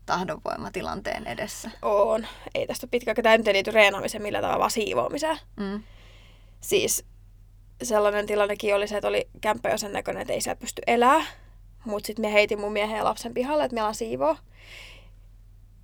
tahdonvoimatilanteen 0.07 1.27
edessä? 1.27 1.71
On. 1.83 2.27
Ei 2.55 2.67
tästä 2.67 2.87
pitkä, 2.87 3.15
tämä 3.15 3.37
nyt 3.37 3.49
ei 3.49 3.55
liity 3.55 3.71
reenaamiseen 3.71 4.23
millä 4.23 4.41
tavalla, 4.41 4.59
vaan 4.59 4.71
siivoamiseen. 4.71 5.39
Mm. 5.57 5.83
Siis 6.61 7.05
sellainen 7.83 8.27
tilannekin 8.27 8.75
oli 8.75 8.89
se, 8.89 8.97
että 8.97 9.09
oli 9.09 9.29
kämppä 9.41 9.71
jo 9.71 9.79
sen 9.79 9.93
näköinen, 9.93 10.21
että 10.21 10.33
ei 10.33 10.41
siellä 10.41 10.61
pysty 10.61 10.83
elää. 10.87 11.25
Mutta 11.85 12.07
sitten 12.07 12.25
me 12.25 12.33
heitin 12.33 12.61
mun 12.61 12.73
miehen 12.73 12.97
ja 12.97 13.05
lapsen 13.05 13.35
pihalle, 13.35 13.65
että 13.65 13.75
meillä 13.75 13.89
on 13.89 13.95
siivoo. 13.95 14.37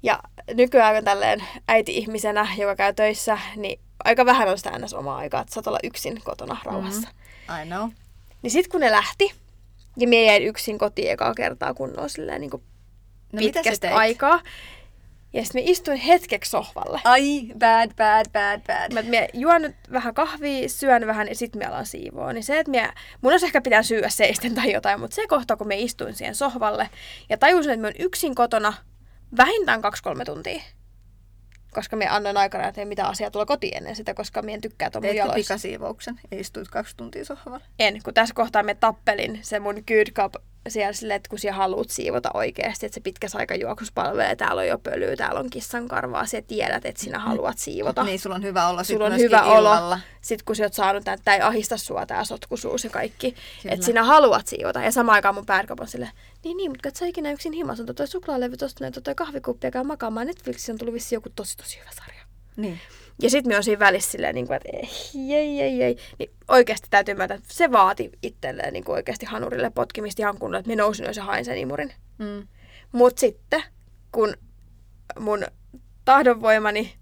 Ja 0.03 0.19
nykyään 0.55 1.05
tälleen 1.05 1.45
äiti-ihmisenä, 1.69 2.49
joka 2.59 2.77
käy 2.77 2.95
töissä, 2.95 3.39
niin 3.57 3.81
aika 4.05 4.27
vähän 4.27 4.49
on 4.49 4.59
sitä 4.59 4.79
ns. 4.79 4.95
omaa 4.95 5.17
aikaa, 5.17 5.41
että 5.41 5.55
saat 5.55 5.67
olla 5.67 5.79
yksin 5.85 6.21
kotona 6.25 6.57
rauhassa. 6.65 7.09
Mm, 7.49 7.63
I 7.63 7.67
know. 7.67 7.91
Niin 8.43 8.51
sitten 8.51 8.71
kun 8.71 8.81
ne 8.81 8.91
lähti, 8.91 9.33
ja 9.97 10.09
mie 10.09 10.25
jäin 10.25 10.43
yksin 10.43 10.79
kotiin 10.79 11.11
ekaa 11.11 11.35
kertaa 11.35 11.75
kunnolla 11.75 12.09
silleen 12.09 12.41
niin 12.41 12.51
kuin 12.51 12.63
no, 13.33 13.39
pitkästä 13.39 13.95
aikaa. 13.95 14.41
Ja 15.33 15.43
sitten 15.45 15.65
me 15.65 15.71
istuin 15.71 15.97
hetkeksi 15.97 16.51
sohvalle. 16.51 17.01
Ai, 17.05 17.41
bad, 17.59 17.91
bad, 17.97 18.27
bad, 18.33 18.61
bad. 18.67 18.93
Mä, 18.95 19.03
mä 19.03 19.27
juon 19.35 19.63
nyt 19.63 19.77
vähän 19.93 20.15
kahvia, 20.15 20.69
syön 20.69 21.07
vähän 21.07 21.29
ja 21.29 21.35
sitten 21.35 21.59
me 21.63 21.67
alan 21.67 21.87
siivoa. 21.87 22.33
Niin 22.33 22.45
se, 22.45 22.59
että 22.59 22.73
mä, 22.73 22.93
mun 23.21 23.33
olisi 23.33 23.47
ehkä 23.47 23.61
pitää 23.61 23.83
syödä 23.83 24.09
seisten 24.09 24.55
tai 24.55 24.73
jotain, 24.73 25.01
mutta 25.01 25.15
se 25.15 25.27
kohta, 25.27 25.57
kun 25.57 25.69
me 25.69 25.79
istuin 25.79 26.15
siihen 26.15 26.35
sohvalle 26.35 26.91
ja 27.29 27.39
tajusin, 27.39 27.73
että 27.73 27.81
mä 27.81 27.87
oon 27.87 28.07
yksin 28.07 28.35
kotona 28.35 28.73
vähintään 29.37 29.83
kaksi-kolme 29.83 30.25
tuntia 30.25 30.63
koska 31.71 31.97
me 31.97 32.09
annan 32.09 32.37
aikana, 32.37 32.69
että 32.69 32.81
ei 32.81 32.85
mitään 32.85 33.09
asiaa 33.09 33.31
tulla 33.31 33.47
kotiin 33.47 33.77
ennen 33.77 33.97
sitä, 33.97 34.15
koska 34.15 34.43
mien 34.43 34.61
tykkää 34.61 34.91
tuon 34.91 35.05
jaloissa. 35.05 35.35
pikasiivouksen? 35.35 36.21
Ei 36.33 36.41
istuit 36.41 36.69
kaksi 36.69 36.97
tuntia 36.97 37.25
sohvalla? 37.25 37.61
En, 37.79 38.03
kun 38.03 38.15
tässä 38.15 38.35
kohtaa 38.35 38.63
me 38.63 38.75
tappelin 38.75 39.39
se 39.43 39.61
mun 39.61 39.75
good 39.75 40.13
cup 40.13 40.35
siellä 40.69 40.93
sille, 40.93 41.15
että 41.15 41.29
kun 41.29 41.39
sä 41.39 41.53
haluat 41.53 41.91
siivota 41.91 42.31
oikeasti, 42.35 42.87
että 42.87 42.95
se 42.95 43.01
pitkä 43.01 43.27
aikajuoksus 43.35 43.93
palvelee, 43.93 44.37
täällä 44.37 44.61
on 44.61 44.69
jo 44.69 44.79
pölyä, 44.79 45.17
täällä 45.17 45.41
on 45.41 45.51
kissan 45.51 45.89
karvaa, 45.89 46.27
sä 46.27 46.43
tiedät, 46.43 46.87
että 46.87 47.03
sinä 47.03 47.19
haluat 47.19 47.59
siivota. 47.59 48.05
Niin, 48.05 48.21
sulla 48.21 48.37
on 48.37 48.43
hyvä 48.43 48.69
olo 48.69 48.85
Sulla 48.85 49.07
on 49.07 49.19
hyvä 49.19 49.43
olo. 49.43 49.99
Sitten 50.21 50.45
kun 50.45 50.57
sä 50.57 50.63
oot 50.65 50.73
saanut 50.73 51.05
tämän, 51.05 51.19
että 51.19 51.35
ei 51.35 51.41
ahista 51.41 51.77
sua 51.77 52.07
tää 52.07 52.25
sotkusuus 52.25 52.85
ja 52.85 52.91
kaikki, 52.91 53.33
Kyllä. 53.63 53.75
että 53.75 53.87
sinä 53.87 54.05
haluat 54.05 54.47
siivota. 54.47 54.83
Ja 54.83 54.93
samaan 54.93 55.15
aikaan 55.15 55.35
mun 55.35 55.47
pääkaupan 55.47 55.89
sille, 55.89 56.11
niin 56.45 56.57
niin, 56.57 56.71
mutta 56.71 56.91
sä 56.95 57.07
ikinä 57.07 57.33
yksin 57.33 57.53
himassa, 57.53 57.85
on 57.89 57.95
toi 57.95 58.07
suklaalevy 58.07 58.57
tosta, 58.57 58.91
toi 59.05 59.15
kahvikuppi 59.15 59.71
käy 59.71 59.83
makaamaan. 59.83 60.27
Netflixissä 60.27 60.73
on 60.73 60.79
tullut 60.79 60.95
vissi 60.95 61.15
joku 61.15 61.29
tosi 61.37 61.57
tosi 61.57 61.79
hyvä 61.79 61.91
sarja. 61.91 62.20
Niin. 62.57 62.79
Ja 63.23 63.31
sitten 63.31 63.53
me 63.53 63.57
on 63.57 63.65
siinä 63.65 63.79
välissä 63.79 64.11
silleen, 64.11 64.35
niin 64.35 64.47
kuin, 64.47 64.57
että 64.57 64.69
ei, 64.73 65.35
ei, 65.35 65.61
ei, 65.61 65.83
ei. 65.83 65.97
Niin 66.19 66.31
oikeasti 66.49 66.87
täytyy 66.91 67.15
myöntää, 67.15 67.35
että 67.35 67.55
se 67.55 67.73
vaati 67.73 68.11
itselleen 68.23 68.73
niin 68.73 68.85
kuin 68.85 68.97
oikeasti 68.97 69.27
hanurille 69.27 69.71
potkimista 69.71 70.23
ihan 70.23 70.39
kunnolla, 70.39 70.59
että 70.59 70.69
me 70.69 70.77
nousin 70.77 71.07
jos 71.07 71.17
ja 71.17 71.25
hain 71.25 71.45
sen 71.45 71.59
imurin. 71.59 71.93
Mm. 72.19 72.47
Mutta 72.93 73.21
sitten, 73.21 73.63
kun 74.13 74.35
mun 75.19 75.45
tahdonvoimani 76.05 76.93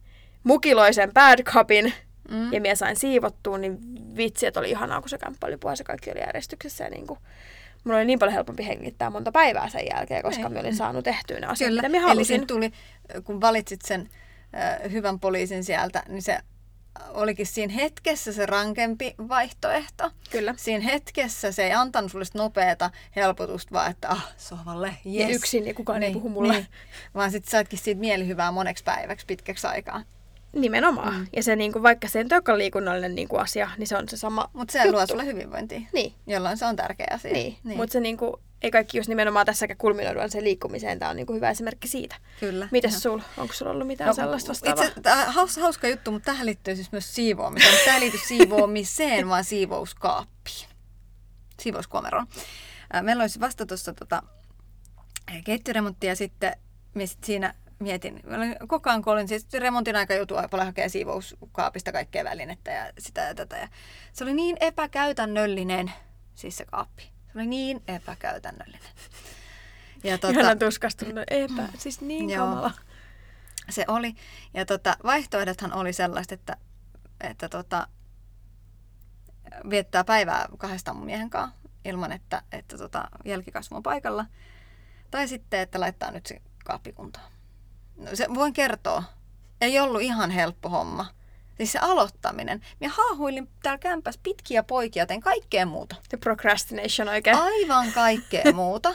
mukiloi 0.45 0.95
sen 0.95 1.13
bad 1.13 1.43
cupin, 1.43 1.93
mm. 2.31 2.53
ja 2.53 2.61
minä 2.61 2.75
sain 2.75 2.97
siivottua, 2.97 3.59
niin 3.59 3.79
vitsi, 4.17 4.47
että 4.47 4.61
oli 4.61 4.71
ihanaa, 4.71 5.01
kun 5.01 5.09
se 5.09 5.19
kämppä 5.19 5.47
oli 5.47 5.57
puhas 5.57 5.79
ja 5.79 5.85
kaikki 5.85 6.11
oli 6.11 6.21
järjestyksessä. 6.21 6.85
Ja 6.85 6.91
niin 6.91 7.07
kuin, 7.07 7.19
mulla 7.85 7.99
oli 7.99 8.05
niin 8.05 8.19
paljon 8.19 8.35
helpompi 8.35 8.67
hengittää 8.67 9.11
monta 9.11 9.33
päivää 9.33 9.69
sen 9.69 9.87
jälkeen, 9.95 10.23
koska 10.23 10.43
Ei. 10.43 10.49
mä 10.49 10.61
olin 10.61 10.77
saanut 10.77 11.05
tehtyä 11.05 11.41
ne 11.41 11.47
asiat, 11.47 11.69
Kyllä. 11.69 11.83
mitä 11.83 12.01
mä 12.01 12.07
halusin. 12.07 12.37
Eli 12.37 12.47
tuli, 12.47 12.73
kun 13.25 13.41
valitsit 13.41 13.83
sen 13.83 14.09
hyvän 14.93 15.21
poliisin 15.21 15.65
sieltä, 15.65 16.03
niin 16.09 16.23
se 16.23 16.39
olikin 17.09 17.47
siinä 17.47 17.73
hetkessä 17.73 18.33
se 18.33 18.47
rankempi 18.47 19.15
vaihtoehto. 19.29 20.11
Kyllä. 20.31 20.55
Siinä 20.57 20.85
hetkessä 20.85 21.53
se 21.53 21.65
ei 21.65 21.73
antanut 21.73 22.11
sulle 22.11 22.25
nopeata 22.35 22.91
helpotusta, 23.17 23.73
vaan 23.73 23.91
että 23.91 24.09
ah, 24.09 24.33
sohvalle, 24.37 24.87
yes. 25.07 25.15
Ja 25.15 25.29
yksin 25.29 25.67
ja 25.67 25.75
kukaan 25.75 26.01
niin, 26.01 26.09
ei 26.09 26.13
puhu 26.13 26.29
mulle. 26.29 26.53
Niin. 26.53 26.67
Vaan 27.15 27.31
sitten 27.31 27.51
saitkin 27.51 27.79
siitä 27.79 28.01
mielihyvää 28.01 28.53
moneksi 28.53 28.85
päiväksi 28.85 29.27
pitkäksi 29.27 29.67
aikaa. 29.67 30.03
Nimenomaan. 30.53 31.15
Mm. 31.15 31.27
Ja 31.37 31.43
se, 31.43 31.57
niin 31.57 31.73
kuin, 31.73 31.83
vaikka 31.83 32.09
se 32.09 32.19
ei 32.19 32.25
ole 32.49 32.59
liikunnallinen 32.59 33.15
niin 33.15 33.29
kuin 33.29 33.43
asia, 33.43 33.71
niin 33.79 33.87
se 33.87 33.97
on 33.97 34.09
se 34.09 34.17
sama 34.17 34.51
Mutta 34.53 34.73
se 34.73 34.79
juttu. 34.79 34.93
luo 34.93 35.07
sulle 35.07 35.27
hyvinvointia. 35.27 35.81
Niin. 35.93 36.13
Jolloin 36.27 36.57
se 36.57 36.67
on 36.67 36.77
tärkeä 36.77 37.07
asia. 37.11 37.33
Niin. 37.33 37.57
niin. 37.65 37.77
Mutta 37.77 37.93
se 37.93 38.01
niin 38.01 38.17
kuin, 38.17 38.33
ei 38.63 38.71
kaikki 38.71 38.99
just 38.99 39.09
nimenomaan 39.09 39.47
tässäkään 39.47 39.79
kulminoidaan 39.79 40.31
se 40.31 40.43
liikkumiseen. 40.43 40.99
Tämä 40.99 41.11
on 41.11 41.17
niin 41.17 41.27
kuin 41.27 41.35
hyvä 41.37 41.51
esimerkki 41.51 41.89
siitä. 41.89 42.17
Kyllä. 42.41 42.69
Mites 42.71 43.03
sulla? 43.03 43.23
Onko 43.37 43.55
sulla 43.55 43.73
ollut 43.73 43.87
mitään 43.87 44.09
no, 44.09 44.15
sellaista 44.15 44.49
vastaavaa? 44.49 44.85
Itse, 44.85 45.01
hauska, 45.27 45.61
hauska 45.61 45.89
juttu, 45.89 46.11
mutta 46.11 46.27
tähän 46.27 46.47
liittyy 46.47 46.77
siis 46.77 46.93
myös 46.93 47.15
siivoamiseen. 47.15 47.85
Tämä 47.85 47.97
ei 47.97 48.01
liity 48.01 48.19
siivoamiseen, 48.29 49.29
vaan 49.29 49.45
siivouskaappiin. 49.45 50.69
Siivouskomeroon. 51.61 52.27
Meillä 53.03 53.23
olisi 53.23 53.41
vasta 53.41 53.67
tuossa 53.67 53.93
tota, 53.93 54.23
keittiöremontti 55.45 56.07
ja 56.07 56.17
sitten 56.17 56.53
me 56.95 57.07
sit 57.07 57.25
siinä 57.25 57.55
mietin, 57.79 58.23
koko 58.69 58.91
ajan 58.91 59.03
kun 59.03 59.13
olin 59.13 59.29
siis 59.29 59.47
remontin 59.55 59.97
aika 59.97 60.15
joutuu 60.15 60.37
paljon 60.51 60.67
hakemaan 60.67 60.91
siivouskaapista 60.91 61.93
kaikkea 61.93 62.25
välinettä 62.25 62.71
ja 62.71 62.93
sitä 62.99 63.21
ja 63.21 63.35
tätä. 63.35 63.57
Ja 63.57 63.69
se 64.13 64.25
oli 64.25 64.35
niin 64.35 64.57
epäkäytännöllinen, 64.61 65.93
siis 66.35 66.57
se 66.57 66.65
kaappi. 66.65 67.18
Oli 67.39 67.47
niin 67.47 67.83
epäkäytännöllinen. 67.89 68.91
Ja 70.05 70.19
tota, 70.19 70.41
Ihan 70.41 70.59
tuskastunut 70.59 71.25
epä, 71.31 71.69
siis 71.79 72.01
niin 72.01 72.31
joo, 72.31 72.47
kamala. 72.47 72.71
Se 73.71 73.85
oli. 73.89 74.15
Ja 74.55 74.67
tota, 74.67 74.97
vaihtoehdothan 75.05 75.73
oli 75.73 75.93
sellaista, 75.93 76.35
että, 76.35 76.57
että 77.21 77.49
tota, 77.49 77.89
viettää 79.71 80.05
päivää 80.05 80.49
kahdesta 80.59 80.95
mun 80.95 81.05
miehen 81.05 81.31
kanssa 81.31 81.59
ilman, 81.85 82.13
että, 82.13 82.43
että 82.53 82.79
tota, 82.79 83.09
jälkikasvu 83.25 83.77
on 83.77 83.83
paikalla. 83.83 84.27
Tai 85.11 85.29
sitten, 85.29 85.61
että 85.61 85.81
laittaa 85.81 86.11
nyt 86.11 86.27
se 86.27 86.43
kaappikuntoon. 86.65 87.27
No, 87.97 88.11
se 88.15 88.27
voin 88.35 88.53
kertoa. 88.53 89.03
Ei 89.61 89.81
ollut 89.81 90.03
ihan 90.03 90.31
helppo 90.31 90.69
homma. 90.69 91.07
Siis 91.59 91.73
se 91.73 91.79
aloittaminen. 91.79 92.61
Minä 92.81 92.93
haahuilin 92.97 93.49
täällä 93.63 93.79
kämpässä 93.79 94.21
pitkiä 94.23 94.63
poikia, 94.63 95.07
tein 95.07 95.21
kaikkea 95.21 95.67
muuta. 95.67 95.97
The 96.09 96.17
procrastination 96.17 97.09
oikein. 97.09 97.37
Aivan 97.37 97.93
kaikkea 97.93 98.53
muuta. 98.63 98.95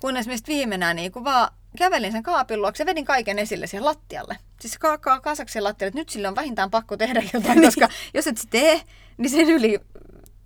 Kunnes 0.00 0.26
mistä 0.26 0.48
viimeinen 0.48 0.96
niin 0.96 1.12
kun 1.12 1.24
vaan 1.24 1.48
kävelin 1.78 2.12
sen 2.12 2.22
kaapin 2.22 2.62
luokse 2.62 2.82
ja 2.82 2.86
vedin 2.86 3.04
kaiken 3.04 3.38
esille 3.38 3.66
siihen 3.66 3.84
lattialle. 3.84 4.36
Siis 4.60 4.78
ka- 4.78 4.98
ka- 4.98 5.20
kasaksi 5.20 5.60
lattialle, 5.60 5.88
että 5.88 6.00
nyt 6.00 6.08
sillä 6.08 6.28
on 6.28 6.36
vähintään 6.36 6.70
pakko 6.70 6.96
tehdä 6.96 7.22
jotain, 7.32 7.62
koska 7.66 7.88
jos 8.14 8.26
et 8.26 8.38
se 8.38 8.48
tee, 8.50 8.80
niin 9.16 9.30
sen 9.30 9.50
yli, 9.50 9.80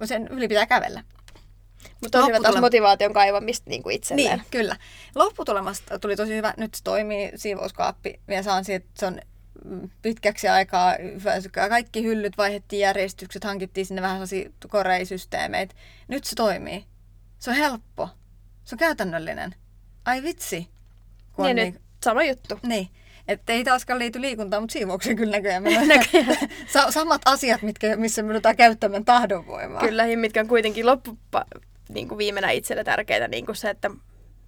sen 0.04 0.28
yli 0.28 0.48
pitää 0.48 0.66
kävellä. 0.66 1.04
Mutta 2.02 2.18
on 2.18 2.26
hyvä 2.26 2.40
taas 2.40 2.60
motivaation 2.60 3.12
kaivamista 3.12 3.70
niin 3.70 3.82
kuin 3.82 3.96
itselleen. 3.96 4.38
Niin, 4.38 4.46
kyllä. 4.50 4.76
Lopputulemasta 5.14 5.98
tuli 5.98 6.16
tosi 6.16 6.36
hyvä. 6.36 6.54
Nyt 6.56 6.74
se 6.74 6.84
toimii 6.84 7.32
siivouskaappi. 7.36 8.20
Ja 8.28 8.42
saan 8.42 8.64
siitä, 8.64 8.86
se 8.94 9.06
on 9.06 9.20
pitkäksi 10.02 10.48
aikaa 10.48 10.96
kaikki 11.68 12.02
hyllyt 12.02 12.38
vaihdettiin 12.38 12.80
järjestykset, 12.80 13.44
hankittiin 13.44 13.86
sinne 13.86 14.02
vähän 14.02 14.16
sellaisia 14.16 14.50
koreisysteemeitä. 14.68 15.74
Nyt 16.08 16.24
se 16.24 16.36
toimii. 16.36 16.84
Se 17.38 17.50
on 17.50 17.56
helppo. 17.56 18.08
Se 18.64 18.74
on 18.74 18.78
käytännöllinen. 18.78 19.54
Ai 20.04 20.22
vitsi. 20.22 20.68
Kun 21.32 21.44
niin, 21.44 21.56
niin, 21.56 21.80
sama 22.04 22.22
juttu. 22.22 22.58
Niin. 22.62 22.88
Että 23.28 23.52
ei 23.52 23.64
taaskaan 23.64 23.98
liity 23.98 24.20
liikuntaan, 24.20 24.62
mutta 24.62 24.72
siivoukseen 24.72 25.16
kyllä 25.16 25.32
näköjään. 25.32 25.64
näköjään. 25.88 26.48
Samat 26.90 27.22
asiat, 27.24 27.62
mitkä, 27.62 27.96
missä 27.96 28.22
me 28.22 28.40
käyttämään 28.56 29.04
tahdonvoimaa. 29.04 29.80
Kyllä, 29.80 30.04
mitkä 30.16 30.40
on 30.40 30.48
kuitenkin 30.48 30.86
loppu, 30.86 31.18
niin 31.88 32.08
kuin 32.08 32.18
viimeinen 32.18 32.50
itselle 32.50 32.84
tärkeitä, 32.84 33.28
niin 33.28 33.46
kuin 33.46 33.56
se, 33.56 33.70
että 33.70 33.90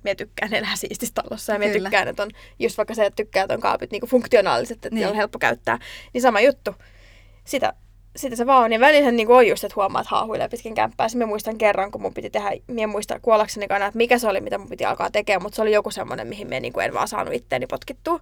Mie 0.05 0.15
tykkään 0.15 0.55
elää 0.55 0.77
siistissä 0.77 1.15
talossa 1.15 1.53
ja 1.53 1.59
mie 1.59 1.69
Kyllä. 1.73 1.89
tykkään, 1.89 2.09
että 2.09 2.23
on 2.23 2.31
just 2.59 2.77
vaikka 2.79 2.95
se, 2.95 3.07
että 3.07 3.17
tykkää, 3.17 3.43
että 3.43 3.55
on 3.55 3.61
kaapit 3.61 3.91
niinku 3.91 4.07
funktionaaliset, 4.07 4.77
että 4.77 4.89
Niin. 4.89 4.95
niin. 4.97 5.09
on 5.09 5.17
helppo 5.17 5.39
käyttää. 5.39 5.79
Niin 6.15 6.23
sama 6.23 6.41
juttu. 6.41 6.75
Sitä, 7.45 7.73
sitä 8.17 8.37
se 8.37 8.47
vaan 8.47 8.65
on. 8.65 8.73
Ja 8.73 8.81
välillä 8.81 9.11
niin 9.11 9.31
on 9.31 9.47
just, 9.49 9.65
että 9.65 9.75
huomaa, 9.77 10.01
että 10.01 10.11
haahuilee 10.11 10.49
pitkin 10.49 10.75
kämppää. 10.75 11.09
Sitten 11.09 11.27
mä 11.29 11.31
muistan 11.31 11.59
kerran, 11.59 11.91
kun 11.91 12.03
mun 12.03 12.15
piti 12.15 12.31
tehdä, 12.31 12.51
mie 12.67 12.83
en 12.83 12.89
muista 12.91 13.21
kuollakseni 13.21 13.69
kanssa, 13.69 13.87
että 13.87 13.97
mikä 13.97 14.19
se 14.19 14.29
oli, 14.29 14.41
mitä 14.41 14.59
mun 14.59 14.69
piti 14.69 14.85
alkaa 14.85 15.11
tekemään, 15.11 15.43
mutta 15.43 15.57
se 15.57 15.63
oli 15.63 15.73
joku 15.73 15.91
semmoinen, 15.91 16.27
mihin 16.27 16.49
me 16.49 16.61
niin 16.61 16.81
en 16.81 16.95
vaan 16.95 17.09
saanut 17.09 17.35
itteeni 17.35 17.67
potkittua. 17.67 18.21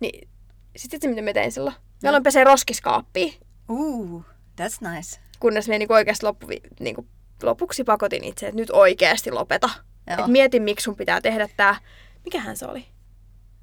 Niin 0.00 0.28
sitten 0.76 1.00
se, 1.02 1.08
mitä 1.08 1.22
mä 1.22 1.32
tein 1.32 1.52
silloin. 1.52 1.76
Mä 2.02 2.08
aloin 2.08 2.22
pesee 2.22 2.44
roskiskaappia, 2.44 3.32
Uh, 3.68 4.24
that's 4.60 4.88
nice. 4.94 5.20
kunnes 5.40 5.68
mä 5.68 5.78
niin 5.78 5.92
oikeasti 5.92 6.26
loppu, 6.26 6.46
niin 6.80 6.96
lopuksi 7.42 7.84
pakotin 7.84 8.24
itse, 8.24 8.46
että 8.46 8.60
nyt 8.60 8.70
oikeasti 8.70 9.30
lopeta. 9.30 9.70
Et 10.06 10.26
mietin, 10.26 10.62
miksi 10.62 10.84
sun 10.84 10.96
pitää 10.96 11.20
tehdä 11.20 11.48
tää. 11.56 11.76
Mikähän 12.24 12.56
se 12.56 12.66
oli? 12.66 12.86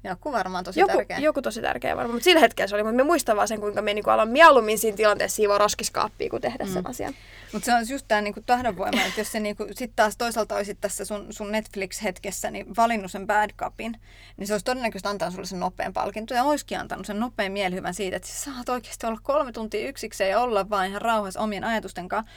Joku 0.04 0.32
varmaan 0.32 0.64
tosi 0.64 0.80
Joku, 0.80 0.96
tärkeä. 0.96 1.18
joku 1.18 1.42
tosi 1.42 1.60
tärkeä 1.60 1.96
varmaan, 1.96 2.14
mutta 2.14 2.24
sillä 2.24 2.40
hetkellä 2.40 2.68
se 2.68 2.74
oli. 2.74 2.82
Mutta 2.82 2.96
mä 2.96 3.04
muistan 3.04 3.36
vaan 3.36 3.48
sen, 3.48 3.60
kuinka 3.60 3.82
me 3.82 3.94
niinku 3.94 4.10
aloin 4.10 4.28
mieluummin 4.28 4.78
siinä 4.78 4.96
tilanteessa 4.96 5.36
siivoa 5.36 5.58
roskiskaappia, 5.58 6.30
kuin 6.30 6.42
tehdä 6.42 6.64
mm. 6.64 6.72
sen 6.72 6.86
asian. 6.86 7.14
Mutta 7.52 7.66
se 7.66 7.74
on 7.74 7.88
just 7.88 8.04
tämä 8.08 8.20
niinku 8.20 8.40
tahdonvoima, 8.46 9.02
että 9.02 9.20
jos 9.20 9.32
se 9.32 9.40
niinku, 9.40 9.66
sit 9.72 9.92
taas 9.96 10.16
toisaalta 10.16 10.56
olisit 10.56 10.80
tässä 10.80 11.04
sun, 11.04 11.26
sun 11.30 11.52
Netflix-hetkessä 11.52 12.50
niin 12.50 12.76
valinnut 12.76 13.10
sen 13.10 13.26
bad 13.26 13.50
cupin, 13.50 13.96
niin 14.36 14.46
se 14.46 14.54
olisi 14.54 14.64
todennäköisesti 14.64 15.08
antanut 15.08 15.34
sulle 15.34 15.46
sen 15.46 15.60
nopean 15.60 15.92
palkinto 15.92 16.34
ja 16.34 16.44
olisikin 16.44 16.80
antanut 16.80 17.06
sen 17.06 17.20
nopean 17.20 17.52
mielihyvän 17.52 17.94
siitä, 17.94 18.16
että 18.16 18.28
sä 18.28 18.52
saat 18.52 18.68
oikeasti 18.68 19.06
olla 19.06 19.20
kolme 19.22 19.52
tuntia 19.52 19.88
yksikseen 19.88 20.30
ja 20.30 20.40
olla 20.40 20.70
vaan 20.70 20.86
ihan 20.86 21.02
rauhassa 21.02 21.40
omien 21.40 21.64
ajatusten 21.64 22.08
kanssa. 22.08 22.32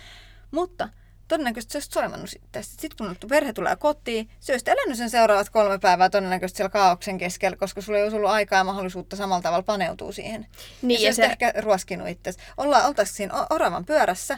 Mutta 0.51 0.89
todennäköisesti 1.27 1.71
se 1.71 1.77
olisi 1.77 1.89
soimannut 1.91 2.29
sitten. 2.29 2.63
Sitten 2.63 3.07
kun 3.19 3.29
perhe 3.29 3.53
tulee 3.53 3.75
kotiin, 3.75 4.29
se 4.39 4.53
olisi 4.53 4.71
elänyt 4.71 4.97
sen 4.97 5.09
seuraavat 5.09 5.49
kolme 5.49 5.79
päivää 5.79 6.09
todennäköisesti 6.09 6.57
siellä 6.57 6.69
kaauksen 6.69 7.17
keskellä, 7.17 7.57
koska 7.57 7.81
sulla 7.81 7.97
ei 7.97 8.03
olisi 8.03 8.17
ollut 8.17 8.29
aikaa 8.29 8.57
ja 8.57 8.63
mahdollisuutta 8.63 9.15
samalla 9.15 9.41
tavalla 9.41 9.63
paneutua 9.63 10.11
siihen. 10.11 10.47
Niin, 10.81 11.01
ja, 11.01 11.07
ja 11.07 11.13
se, 11.13 11.15
se- 11.15 11.25
ehkä 11.25 11.53
ruoskinut 11.57 12.07
itse. 12.07 12.31
Ollaan, 12.57 12.85
oltaisiin 12.85 13.15
siinä 13.15 13.47
oravan 13.49 13.85
pyörässä, 13.85 14.37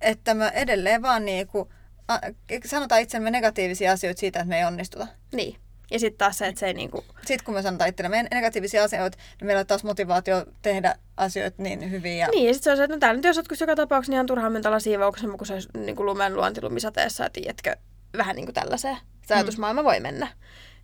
että 0.00 0.34
me 0.34 0.52
edelleen 0.54 1.02
vaan 1.02 1.24
niinku, 1.24 1.72
a, 2.08 2.18
sanotaan 2.64 3.00
itsellemme 3.00 3.30
negatiivisia 3.30 3.92
asioita 3.92 4.20
siitä, 4.20 4.38
että 4.38 4.48
me 4.48 4.58
ei 4.58 4.64
onnistuta. 4.64 5.06
Niin. 5.32 5.56
Ja 5.92 5.98
sitten 5.98 6.18
taas 6.18 6.38
se, 6.38 6.46
että 6.46 6.58
se 6.58 6.66
ei 6.66 6.74
niinku... 6.74 7.04
Sitten 7.26 7.44
kun 7.44 7.54
me 7.54 7.62
sanotaan 7.62 7.90
itsellemme 7.90 8.22
negatiivisia 8.30 8.84
asioita, 8.84 9.18
niin 9.40 9.46
meillä 9.46 9.60
on 9.60 9.66
taas 9.66 9.84
motivaatio 9.84 10.44
tehdä 10.62 10.94
asioita 11.16 11.62
niin 11.62 11.90
hyvin. 11.90 12.18
Ja... 12.18 12.28
Niin, 12.28 12.46
ja 12.46 12.54
sitten 12.54 12.64
se 12.64 12.70
on 12.70 12.76
se, 12.76 12.84
että 12.84 12.96
no 12.96 13.00
täällä 13.00 13.16
nyt 13.16 13.24
jos 13.24 13.36
joskus 13.36 13.60
joka 13.60 13.76
tapauksessa 13.76 14.10
niin 14.10 14.16
ihan 14.16 14.26
turhaan 14.26 14.52
mentala 14.52 14.80
siivouksessa, 14.80 15.36
kun 15.36 15.46
se 15.46 15.52
olisi 15.52 15.68
niinku 15.76 16.06
lumen 16.06 16.36
luonti 16.36 16.62
lumisateessa, 16.62 17.26
että 17.26 17.40
tiedätkö, 17.40 17.76
vähän 18.16 18.36
niin 18.36 18.46
kuin 18.46 18.54
tällaiseen. 18.54 18.96
Se 19.26 19.34
ajatusmaailma 19.34 19.84
voi 19.84 20.00
mennä. 20.00 20.28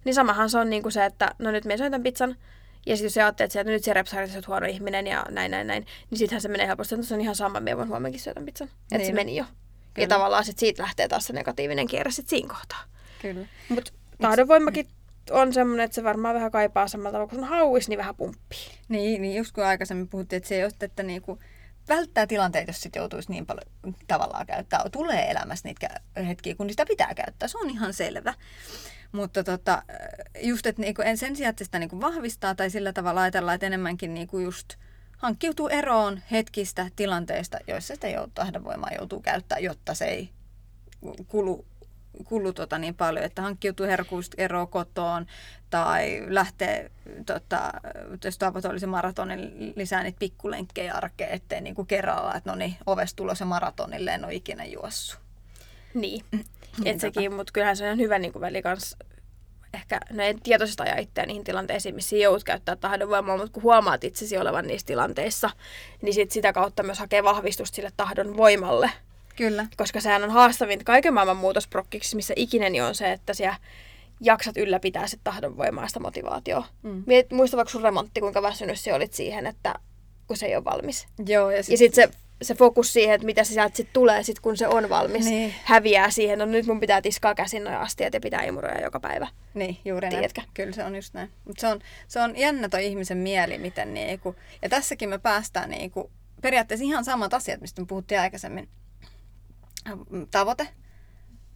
Niin 0.04 0.14
samahan 0.14 0.50
se 0.50 0.58
on 0.58 0.70
niinku 0.70 0.90
se, 0.90 1.04
että 1.04 1.34
no 1.38 1.50
nyt 1.50 1.64
minä 1.64 1.76
söin 1.76 1.92
tämän 1.92 2.02
pizzan, 2.02 2.36
ja 2.86 2.96
sitten 2.96 3.06
jos 3.06 3.14
sä 3.14 3.24
ajattelet, 3.24 3.56
että 3.56 3.72
nyt 3.72 3.84
se 3.84 3.92
repsarit, 3.92 4.34
että 4.34 4.44
huono 4.46 4.66
ihminen 4.66 5.06
ja 5.06 5.26
näin, 5.30 5.50
näin, 5.50 5.66
näin, 5.66 5.86
niin 6.10 6.18
sittenhän 6.18 6.40
se 6.40 6.48
menee 6.48 6.66
helposti, 6.66 6.94
että 6.94 7.06
se 7.06 7.14
on 7.14 7.20
ihan 7.20 7.34
sama, 7.34 7.60
minä 7.60 7.76
voin 7.76 7.88
huomenkin 7.88 8.20
syödä 8.20 8.40
pizzan. 8.44 8.68
Että 8.68 8.96
Niin 8.96 9.06
se 9.06 9.12
on. 9.12 9.14
meni 9.14 9.36
jo. 9.36 9.44
Kyllä. 9.44 10.04
Ja 10.04 10.08
tavallaan 10.08 10.44
sit 10.44 10.58
siitä 10.58 10.82
lähtee 10.82 11.08
taas 11.08 11.26
se 11.26 11.32
negatiivinen 11.32 11.86
kierre 11.86 12.10
sit 12.10 12.28
siinä 12.28 12.48
kohtaa. 12.48 12.84
Kyllä. 13.22 13.46
Mutta 13.68 13.92
tahdonvoimakin 14.20 14.86
on 15.30 15.52
semmoinen, 15.52 15.84
että 15.84 15.94
se 15.94 16.04
varmaan 16.04 16.34
vähän 16.34 16.50
kaipaa 16.50 16.88
samalla 16.88 17.10
tavalla, 17.10 17.30
kun 17.30 17.38
sun 17.38 17.48
hauis, 17.48 17.88
niin 17.88 17.98
vähän 17.98 18.16
pumppii. 18.16 18.78
Niin, 18.88 19.22
niin 19.22 19.36
just 19.36 19.52
kun 19.54 19.64
aikaisemmin 19.64 20.08
puhuttiin, 20.08 20.36
että 20.36 20.48
se 20.48 20.54
ei 20.54 20.64
ole, 20.64 20.72
että 20.80 21.02
niinku, 21.02 21.38
välttää 21.88 22.26
tilanteita, 22.26 22.70
jos 22.70 22.80
sit 22.80 22.96
joutuisi 22.96 23.30
niin 23.30 23.46
paljon 23.46 23.94
tavallaan 24.06 24.46
käyttää. 24.46 24.84
Tulee 24.92 25.30
elämässä 25.30 25.68
niitä 25.68 26.00
hetkiä, 26.26 26.54
kun 26.54 26.70
sitä 26.70 26.86
pitää 26.86 27.14
käyttää. 27.14 27.48
Se 27.48 27.58
on 27.58 27.70
ihan 27.70 27.92
selvä. 27.92 28.34
Mutta 29.12 29.44
tota, 29.44 29.82
just, 30.42 30.66
että 30.66 30.82
niinku, 30.82 31.02
en 31.02 31.18
sen 31.18 31.36
sijaan, 31.36 31.50
että 31.50 31.64
sitä 31.64 31.78
niinku 31.78 32.00
vahvistaa 32.00 32.54
tai 32.54 32.70
sillä 32.70 32.92
tavalla 32.92 33.22
ajatellaan, 33.22 33.54
että 33.54 33.66
enemmänkin 33.66 34.14
niinku 34.14 34.38
just 34.38 34.68
hankkiutuu 35.18 35.68
eroon 35.68 36.20
hetkistä, 36.30 36.90
tilanteista, 36.96 37.58
joissa 37.66 37.94
sitä 37.94 38.08
joutuu, 38.08 38.32
tahdonvoimaa 38.34 38.90
joutuu 38.98 39.20
käyttää, 39.20 39.58
jotta 39.58 39.94
se 39.94 40.04
ei 40.04 40.30
kulu, 41.28 41.66
kulu 42.24 42.52
tota 42.52 42.78
niin 42.78 42.94
paljon, 42.94 43.24
että 43.24 43.42
hankkiutuu 43.42 43.86
herkuista 43.86 44.34
eroon 44.38 44.68
kotoon 44.68 45.26
tai 45.70 46.24
lähtee, 46.28 46.90
tota, 47.26 47.72
jos 48.24 48.38
tavoite 48.38 48.68
olisi 48.68 48.86
maratonin, 48.86 49.72
lisää 49.76 50.02
niitä 50.02 50.18
pikkulenkkejä 50.18 50.94
arkeen, 50.94 51.30
ettei 51.30 51.60
niinku 51.60 51.84
kerralla, 51.84 52.34
että 52.34 52.50
no 52.50 52.56
niin, 52.56 52.76
ovesta 52.86 53.16
tulos 53.16 53.40
ja 53.40 53.46
maratonille 53.46 54.10
en 54.10 54.24
ole 54.24 54.34
ikinä 54.34 54.64
juossut. 54.64 55.20
Niin. 55.94 56.24
Niin 56.30 56.94
Et 56.94 57.00
sekin, 57.00 57.32
mutta 57.32 57.52
kyllähän 57.52 57.76
se 57.76 57.90
on 57.90 57.98
hyvä 57.98 58.18
niin 58.18 58.32
kuin 58.32 58.40
väli 58.40 58.62
kans 58.62 58.96
ehkä, 59.74 60.00
no 60.10 60.22
en 60.22 60.42
tietoisesti 60.42 60.82
ajaa 60.82 60.98
itseä 60.98 61.26
niihin 61.26 61.44
tilanteisiin, 61.44 61.94
missä 61.94 62.16
joudut 62.16 62.44
käyttää 62.44 62.76
tahdonvoimaa, 62.76 63.36
mutta 63.36 63.52
kun 63.52 63.62
huomaat 63.62 64.04
itsesi 64.04 64.38
olevan 64.38 64.66
niissä 64.66 64.86
tilanteissa, 64.86 65.50
niin 66.02 66.14
sit 66.14 66.30
sitä 66.30 66.52
kautta 66.52 66.82
myös 66.82 66.98
hakee 66.98 67.24
vahvistusta 67.24 67.76
sille 67.76 67.90
tahdon 67.96 68.36
voimalle. 68.36 68.90
Kyllä. 69.38 69.66
Koska 69.76 70.00
sehän 70.00 70.24
on 70.24 70.30
haastavin 70.30 70.84
kaiken 70.84 71.14
maailman 71.14 71.36
muutosprokkiksi, 71.36 72.16
missä 72.16 72.34
ikinä 72.36 72.70
niin 72.70 72.82
on 72.82 72.94
se, 72.94 73.12
että 73.12 73.34
siellä 73.34 73.56
jaksat 74.20 74.56
ylläpitää 74.56 75.06
sitä 75.06 75.20
tahdonvoimaa 75.24 75.88
sitä 75.88 76.00
motivaatioa. 76.00 76.66
Mm. 76.82 77.02
Miet, 77.06 77.30
muista 77.32 77.56
vaikka 77.56 77.72
sun 77.72 77.82
remontti, 77.82 78.20
kuinka 78.20 78.42
väsynyt 78.42 78.80
se 78.80 78.94
olit 78.94 79.14
siihen, 79.14 79.46
että 79.46 79.74
kun 80.26 80.36
se 80.36 80.46
ei 80.46 80.56
ole 80.56 80.64
valmis. 80.64 81.06
Joo, 81.26 81.50
ja, 81.50 81.62
sit, 81.62 81.72
Ja 81.72 81.78
sitten 81.78 82.10
se, 82.10 82.18
se 82.42 82.54
fokus 82.54 82.92
siihen, 82.92 83.14
että 83.14 83.24
mitä 83.24 83.44
se 83.44 83.52
sieltä 83.52 83.76
sitten 83.76 83.92
tulee, 83.92 84.22
sit 84.22 84.40
kun 84.40 84.56
se 84.56 84.68
on 84.68 84.88
valmis, 84.88 85.24
Niin. 85.24 85.54
häviää 85.64 86.10
siihen. 86.10 86.38
No 86.38 86.44
nyt 86.44 86.66
mun 86.66 86.80
pitää 86.80 87.02
tiskaa 87.02 87.34
käsin 87.34 87.64
noja 87.64 87.80
astiat 87.80 88.14
ja 88.14 88.20
pitää 88.20 88.42
imuroja 88.42 88.80
joka 88.80 89.00
päivä. 89.00 89.26
Niin, 89.54 89.78
juuri 89.84 90.08
näin. 90.08 90.14
Tiedätkö? 90.14 90.40
Kyllä 90.54 90.72
se 90.72 90.84
on 90.84 90.96
just 90.96 91.14
näin. 91.14 91.30
Mutta 91.44 91.60
se 91.60 91.66
on, 91.66 91.80
se 92.08 92.20
on 92.20 92.36
jännä 92.36 92.68
toi 92.68 92.86
ihmisen 92.86 93.18
mieli, 93.18 93.58
miten 93.58 93.94
niinku, 93.94 94.34
ja 94.62 94.68
tässäkin 94.68 95.08
me 95.08 95.18
päästään 95.18 95.70
niinku, 95.70 96.10
periaatteessa 96.42 96.84
ihan 96.84 97.04
samat 97.04 97.34
asiat, 97.34 97.60
mistä 97.60 97.82
me 97.82 97.86
puhuttiin 97.86 98.20
aikaisemmin. 98.20 98.68
Tavoite. 100.30 100.68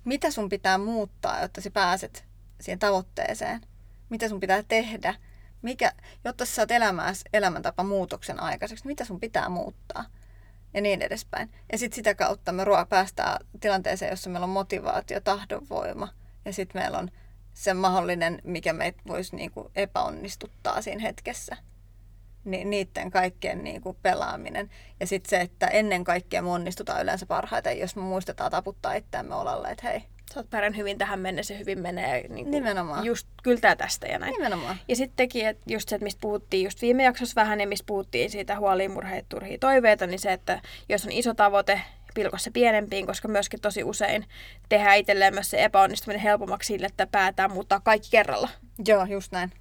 Mitä 0.04 0.30
sun 0.30 0.48
pitää 0.48 0.78
muuttaa, 0.78 1.42
jotta 1.42 1.60
sä 1.60 1.70
pääset 1.70 2.24
siihen 2.60 2.78
tavoitteeseen? 2.78 3.60
Mitä 4.08 4.28
sun 4.28 4.40
pitää 4.40 4.62
tehdä? 4.62 5.14
Mikä, 5.62 5.92
jotta 6.24 6.44
sä 6.44 6.54
saat 6.54 6.70
elämääsi 6.70 7.24
elämäntapa 7.32 7.82
muutoksen 7.82 8.40
aikaiseksi, 8.40 8.86
mitä 8.86 9.04
sun 9.04 9.20
pitää 9.20 9.48
muuttaa? 9.48 10.04
Ja 10.74 10.80
niin 10.80 11.02
edespäin. 11.02 11.50
Ja 11.72 11.78
sitten 11.78 11.96
sitä 11.96 12.14
kautta 12.14 12.52
me 12.52 12.64
ruo- 12.64 12.86
päästään 12.88 13.46
tilanteeseen, 13.60 14.10
jossa 14.10 14.30
meillä 14.30 14.44
on 14.44 14.50
motivaatio, 14.50 15.20
tahdonvoima. 15.20 16.08
Ja 16.44 16.52
sitten 16.52 16.82
meillä 16.82 16.98
on 16.98 17.10
se 17.54 17.74
mahdollinen, 17.74 18.38
mikä 18.44 18.72
meitä 18.72 19.02
voisi 19.06 19.36
niinku 19.36 19.70
epäonnistuttaa 19.74 20.82
siinä 20.82 21.02
hetkessä. 21.02 21.56
Ni, 22.44 22.64
niiden 22.64 23.10
kaikkien 23.10 23.64
niinku 23.64 23.96
pelaaminen. 24.02 24.70
Ja 25.00 25.06
sitten 25.06 25.30
se, 25.30 25.40
että 25.40 25.66
ennen 25.66 26.04
kaikkea 26.04 26.42
me 26.42 26.50
onnistutaan 26.50 27.02
yleensä 27.02 27.26
parhaiten, 27.26 27.78
jos 27.78 27.96
me 27.96 28.02
muistetaan 28.02 28.50
taputtaa 28.50 28.94
itseämme 28.94 29.34
olalle, 29.34 29.68
että 29.68 29.88
hei, 29.88 30.02
Sä 30.34 30.40
oot 30.40 30.50
pärjännyt 30.50 30.78
hyvin 30.78 30.98
tähän 30.98 31.20
mennessä, 31.20 31.54
hyvin 31.54 31.78
menee. 31.78 32.28
Niin 32.28 32.44
kuin 32.44 32.50
Nimenomaan. 32.50 33.04
Just 33.04 33.28
kyltää 33.42 33.76
tästä 33.76 34.06
ja 34.06 34.18
näin. 34.18 34.32
nimenomaan. 34.32 34.76
Ja 34.88 34.96
sittenkin, 34.96 35.46
että 35.46 35.62
just 35.66 35.88
se, 35.88 35.96
että 35.96 36.04
mistä 36.04 36.20
puhuttiin 36.20 36.64
just 36.64 36.82
viime 36.82 37.02
jaksossa 37.02 37.40
vähän 37.40 37.60
ja 37.60 37.66
mistä 37.66 37.86
puhuttiin 37.86 38.30
siitä 38.30 38.58
huoliin, 38.58 38.90
murheet, 38.90 39.28
turhia 39.28 39.58
toiveita, 39.58 40.06
niin 40.06 40.18
se, 40.18 40.32
että 40.32 40.60
jos 40.88 41.04
on 41.04 41.12
iso 41.12 41.34
tavoite, 41.34 41.80
pilko 42.14 42.38
se 42.38 42.50
pienempiin, 42.50 43.06
koska 43.06 43.28
myöskin 43.28 43.60
tosi 43.60 43.84
usein 43.84 44.24
tehdään 44.68 44.98
itselleen 44.98 45.34
myös 45.34 45.50
se 45.50 45.64
epäonnistuminen 45.64 46.22
helpommaksi 46.22 46.66
sille, 46.66 46.86
että 46.86 47.06
päätään 47.06 47.52
muuttaa 47.52 47.80
kaikki 47.80 48.08
kerralla. 48.10 48.48
Joo, 48.86 49.04
just 49.04 49.32
näin. 49.32 49.52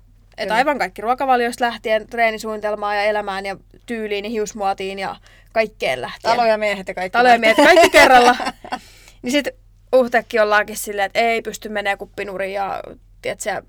Että 0.41 0.55
aivan 0.55 0.79
kaikki 0.79 1.01
ruokavaliosta 1.01 1.65
lähtien, 1.65 2.07
treenisuunnitelmaan 2.07 2.95
ja 2.95 3.03
elämään 3.03 3.45
ja 3.45 3.57
tyyliin 3.85 4.25
ja 4.25 4.31
hiusmuotiin 4.31 4.99
ja 4.99 5.15
kaikkeen 5.53 6.01
lähtien. 6.01 6.35
Talo 6.35 6.47
ja 6.47 6.57
miehet 6.57 6.87
ja 6.87 6.93
kaikki. 6.93 7.17
Taloja 7.17 7.39
miehet, 7.39 7.57
kaikki 7.57 7.89
kerralla. 7.89 8.35
Niin 9.21 9.31
sitten 9.31 9.53
uhtekki 9.95 10.39
ollaankin 10.39 10.77
silleen, 10.77 11.05
että 11.05 11.19
ei 11.19 11.41
pysty 11.41 11.69
menee 11.69 11.97
kuppinuriin 11.97 12.53
ja 12.53 12.83
tiedätkö, 13.21 13.61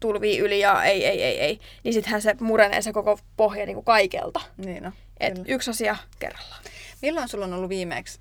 tulvii 0.00 0.38
yli 0.38 0.60
ja 0.60 0.84
ei, 0.84 1.06
ei, 1.06 1.22
ei, 1.22 1.40
ei. 1.40 1.60
Niin 1.84 1.94
sittenhän 1.94 2.22
se 2.22 2.36
murenee 2.40 2.82
se 2.82 2.92
koko 2.92 3.18
pohja 3.36 3.66
niin 3.66 3.74
kuin 3.74 3.84
kaikelta. 3.84 4.40
Niin 4.56 4.86
on. 4.86 4.92
Et 5.20 5.34
kyllä. 5.34 5.44
yksi 5.48 5.70
asia 5.70 5.96
kerrallaan. 6.18 6.62
Milloin 7.02 7.28
sulla 7.28 7.44
on 7.44 7.52
ollut 7.52 7.68
viimeksi 7.68 8.20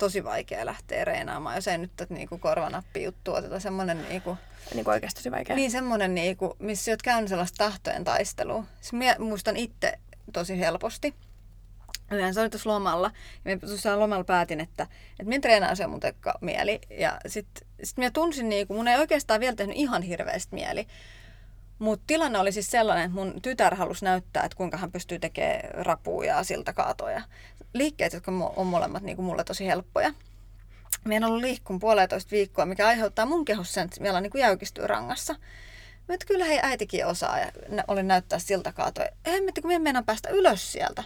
tosi 0.00 0.24
vaikea 0.24 0.66
lähteä 0.66 1.04
reenaamaan, 1.04 1.56
jos 1.56 1.68
ei 1.68 1.78
nyt 1.78 1.92
tätä 1.96 2.14
niinku 2.14 2.38
korvanappi 2.38 3.02
juttu 3.02 3.34
oteta 3.34 3.60
semmoinen 3.60 4.08
niinku, 4.08 4.36
Niin 4.74 4.84
kuin 4.84 4.92
oikeasti 4.92 5.18
tosi 5.20 5.30
vaikea. 5.30 5.56
niin 5.56 5.70
semmoinen 5.70 6.14
niinku, 6.14 6.56
missä 6.58 6.84
sä 6.84 6.90
oot 6.90 7.02
käynyt 7.02 7.28
sellaista 7.28 7.64
tahtojen 7.64 8.04
taistelua. 8.04 8.64
Siis 8.80 8.92
mä 8.92 9.16
muistan 9.18 9.56
itse 9.56 9.98
tosi 10.32 10.60
helposti. 10.60 11.14
Yhden 12.10 12.34
se 12.34 12.40
oli 12.40 12.50
tuossa 12.50 12.70
lomalla. 12.70 13.10
Ja 13.44 13.56
mä 13.56 13.66
tuossa 13.66 13.98
lomalla 13.98 14.24
päätin, 14.24 14.60
että, 14.60 14.82
että 15.10 15.24
minä 15.24 15.40
treenaan 15.40 15.76
se 15.76 15.86
mun 15.86 16.00
mieli. 16.40 16.80
Ja 16.98 17.20
sitten 17.26 17.68
sit 17.82 17.98
mä 17.98 18.10
tunsin, 18.10 18.48
niinku, 18.48 18.74
mun 18.74 18.88
ei 18.88 18.98
oikeastaan 18.98 19.40
vielä 19.40 19.56
tehnyt 19.56 19.76
ihan 19.76 20.02
hirveästi 20.02 20.54
mieli. 20.54 20.86
Mutta 21.78 22.04
tilanne 22.06 22.38
oli 22.38 22.52
siis 22.52 22.70
sellainen, 22.70 23.04
että 23.04 23.14
mun 23.14 23.42
tytär 23.42 23.74
halusi 23.74 24.04
näyttää, 24.04 24.44
että 24.44 24.56
kuinka 24.56 24.76
hän 24.76 24.92
pystyy 24.92 25.18
tekemään 25.18 25.60
rapua 25.72 26.24
ja 26.24 26.42
siltakaatoja. 26.44 27.22
Liikkeet, 27.74 28.12
jotka 28.12 28.32
on 28.56 28.66
molemmat 28.66 29.02
niinku 29.02 29.22
mulle 29.22 29.44
tosi 29.44 29.66
helppoja. 29.66 30.14
Mä 31.04 31.14
en 31.14 31.24
ollut 31.24 31.40
liikkun 31.40 31.78
puolitoista 31.78 32.30
viikkoa, 32.30 32.66
mikä 32.66 32.86
aiheuttaa 32.86 33.26
mun 33.26 33.44
kehossa 33.44 33.72
sen, 33.72 33.84
että 33.84 34.00
meillä 34.00 34.20
niin 34.20 34.30
kuin 34.30 34.40
jäykistyy 34.40 34.86
rangassa. 34.86 35.34
Mä 36.08 36.14
että 36.14 36.26
kyllä 36.26 36.44
hei 36.44 36.58
äitikin 36.62 37.06
osaa 37.06 37.38
ja 37.38 37.52
olin 37.88 38.08
näyttää 38.08 38.38
siltä 38.38 38.72
kaatoa. 38.72 39.04
Hemmetti, 39.26 39.60
kun 39.60 39.70
me 39.70 39.78
meinaan 39.78 40.04
päästä 40.04 40.28
ylös 40.28 40.72
sieltä. 40.72 41.04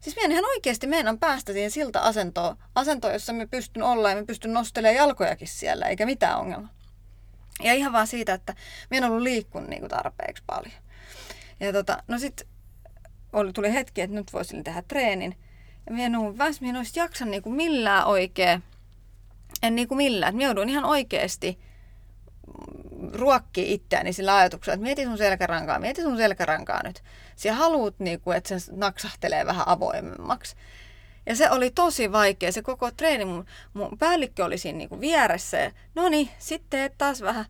Siis 0.00 0.16
minä 0.16 0.32
ihan 0.32 0.44
oikeasti 0.44 0.86
meinaan 0.86 1.18
päästä 1.18 1.52
siihen 1.52 1.70
siltä 1.70 2.00
asentoon, 2.00 2.56
asentoon, 2.74 3.12
jossa 3.12 3.32
me 3.32 3.46
pystyn 3.46 3.82
olla 3.82 4.10
ja 4.10 4.16
me 4.16 4.24
pystyn 4.24 4.52
nostelemaan 4.52 4.96
jalkojakin 4.96 5.48
siellä, 5.48 5.86
eikä 5.86 6.06
mitään 6.06 6.38
ongelmaa. 6.38 6.72
Ja 7.62 7.72
ihan 7.72 7.92
vaan 7.92 8.06
siitä, 8.06 8.34
että 8.34 8.54
minä 8.90 9.06
en 9.06 9.12
ollut 9.12 9.22
liikkunut 9.22 9.68
niin 9.68 9.80
kuin 9.80 9.90
tarpeeksi 9.90 10.42
paljon. 10.46 10.74
Ja 11.60 11.72
tota, 11.72 12.02
no 12.08 12.18
sit 12.18 12.42
oli, 13.32 13.52
tuli 13.52 13.72
hetki, 13.72 14.00
että 14.00 14.16
nyt 14.16 14.32
voisin 14.32 14.64
tehdä 14.64 14.82
treenin. 14.88 15.36
Minä 15.90 16.04
en 16.06 16.12
minä 16.60 16.70
en 16.70 16.76
olisi 16.76 17.00
jaksa 17.00 17.24
niin 17.24 17.42
kuin 17.42 17.54
millään 17.54 18.06
oikein. 18.06 18.62
En 19.62 19.74
niin 19.74 19.88
kuin 19.88 19.96
millään. 19.96 20.30
Että 20.30 20.36
minä 20.36 20.48
joudun 20.48 20.68
ihan 20.68 20.84
oikeasti 20.84 21.58
ruokkii 23.12 23.72
itseäni 23.74 24.12
sillä 24.12 24.36
ajatuksella, 24.36 24.74
että 24.74 24.82
mieti 24.82 25.04
sun 25.04 25.18
selkärankaa, 25.18 25.78
mieti 25.78 26.02
sun 26.02 26.16
selkärankaa 26.16 26.82
nyt. 26.84 27.02
Siellä 27.36 27.58
haluat, 27.58 27.94
niin 27.98 28.20
kuin, 28.20 28.36
että 28.36 28.58
se 28.58 28.72
naksahtelee 28.72 29.46
vähän 29.46 29.68
avoimemmaksi. 29.68 30.56
Ja 31.26 31.36
se 31.36 31.50
oli 31.50 31.70
tosi 31.70 32.12
vaikea, 32.12 32.52
se 32.52 32.62
koko 32.62 32.90
treeni, 32.90 33.24
mun, 33.24 33.46
mun 33.74 33.98
päällikkö 33.98 34.44
oli 34.44 34.58
siinä 34.58 34.78
niin 34.78 34.88
kuin 34.88 35.00
vieressä 35.00 35.72
no 35.94 36.08
niin, 36.08 36.28
sitten 36.38 36.80
teet 36.80 36.92
taas 36.98 37.20
vähän 37.20 37.44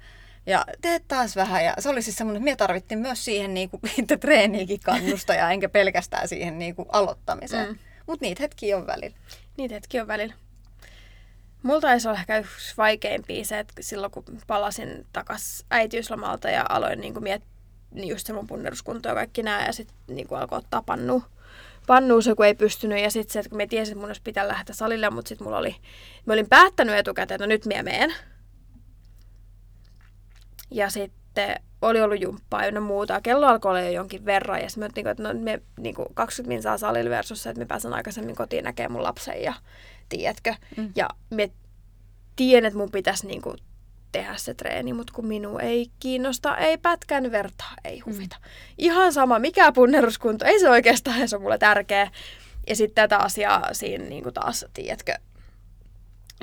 ja 0.46 0.64
teet 0.80 1.08
taas 1.08 1.36
vähän. 1.36 1.64
Ja 1.64 1.74
se 1.78 1.88
oli 1.88 2.02
siis 2.02 2.16
semmoinen, 2.16 2.42
että 2.42 2.50
me 2.50 2.56
tarvittiin 2.56 2.98
myös 2.98 3.24
siihen 3.24 3.54
niin 3.58 3.70
kuin, 3.70 3.80
treeniikin 4.20 4.80
kannusta 4.80 5.34
ja 5.34 5.50
enkä 5.50 5.68
pelkästään 5.68 6.28
siihen 6.28 6.58
niin 6.58 6.74
kuin, 6.74 6.88
aloittamiseen. 6.92 7.68
Mm. 7.68 7.78
Mutta 8.06 8.24
niitä 8.24 8.42
hetkiä 8.42 8.76
on 8.76 8.86
välillä. 8.86 9.16
Niitä 9.56 9.74
hetkiä 9.74 10.02
on 10.02 10.08
välillä. 10.08 10.34
Mulla 11.62 11.80
taisi 11.80 12.08
olla 12.08 12.18
ehkä 12.18 12.38
yksi 12.38 12.76
vaikeimpia 12.76 13.44
se, 13.44 13.58
että 13.58 13.72
silloin 13.80 14.12
kun 14.12 14.24
palasin 14.46 15.06
takas 15.12 15.64
äitiyslomalta 15.70 16.50
ja 16.50 16.66
aloin 16.68 17.00
niin 17.00 17.12
kuin 17.12 17.22
miet, 17.22 17.42
niin 17.90 18.08
just 18.08 18.26
se 18.26 18.32
mun 18.32 18.46
punneruskunto 18.46 19.08
ja 19.08 19.14
kaikki 19.14 19.42
nämä 19.42 19.66
ja 19.66 19.72
sitten 19.72 19.96
niin 20.06 20.28
alkoi 20.30 20.58
ottaa 20.58 20.82
pannu, 20.82 21.22
pannu 21.86 22.22
se, 22.22 22.34
kun 22.34 22.46
ei 22.46 22.54
pystynyt. 22.54 23.02
Ja 23.02 23.10
sitten 23.10 23.32
se, 23.32 23.38
että 23.38 23.50
kun 23.50 23.58
mä 23.58 23.66
tiesin, 23.66 23.92
että 23.92 24.00
mun 24.00 24.08
olisi 24.08 24.22
pitää 24.22 24.48
lähteä 24.48 24.74
salille, 24.74 25.10
mutta 25.10 25.28
sitten 25.28 25.44
mulla 25.44 25.58
oli, 25.58 25.76
mä 26.26 26.32
olin 26.32 26.48
päättänyt 26.48 26.96
etukäteen, 26.96 27.36
että 27.36 27.46
no 27.46 27.48
nyt 27.48 27.66
mä 27.66 27.82
meen. 27.82 28.14
Ja 30.70 30.90
sitten 30.90 31.23
oli 31.82 32.00
ollut 32.00 32.20
jumppaa 32.20 32.64
ja 32.64 32.80
muuta. 32.80 33.20
Kello 33.20 33.46
alkoi 33.46 33.70
olla 33.70 33.80
jo 33.80 33.90
jonkin 33.90 34.24
verran. 34.24 34.60
Ja 34.60 34.70
sitten 34.70 34.90
mä 35.04 35.10
että 35.10 35.22
no, 35.22 35.34
me 35.40 35.62
niin 35.80 35.94
kuin 35.94 36.08
20 36.14 36.54
minsaa 36.54 36.78
salille 36.78 37.10
versus 37.10 37.46
että 37.46 37.60
mä 37.60 37.66
pääsen 37.66 37.94
aikaisemmin 37.94 38.36
kotiin 38.36 38.64
näkemään 38.64 38.92
mun 38.92 39.02
lapsen 39.02 39.42
ja 39.42 39.54
tiedätkö. 40.08 40.54
Mm. 40.76 40.92
Ja 40.96 41.08
me 41.30 41.50
tiedän, 42.36 42.66
että 42.66 42.78
mun 42.78 42.90
pitäisi 42.90 43.26
niin 43.26 43.42
kuin 43.42 43.56
tehdä 44.12 44.36
se 44.36 44.54
treeni, 44.54 44.92
mutta 44.92 45.12
kun 45.12 45.26
minua 45.26 45.60
ei 45.60 45.90
kiinnosta, 46.00 46.56
ei 46.56 46.78
pätkän 46.78 47.30
vertaa, 47.30 47.74
ei 47.84 48.02
mm. 48.06 48.12
huvita. 48.12 48.36
Mm. 48.40 48.44
Ihan 48.78 49.12
sama, 49.12 49.38
mikä 49.38 49.72
punneruskunto, 49.72 50.44
ei 50.44 50.60
se 50.60 50.70
oikeastaan 50.70 51.28
se 51.28 51.36
on 51.36 51.42
mulle 51.42 51.58
tärkeä. 51.58 52.10
Ja 52.68 52.76
sitten 52.76 52.94
tätä 52.94 53.18
asiaa 53.18 53.68
siinä 53.72 54.04
niin 54.04 54.22
kuin 54.22 54.34
taas, 54.34 54.66
tiedätkö. 54.74 55.14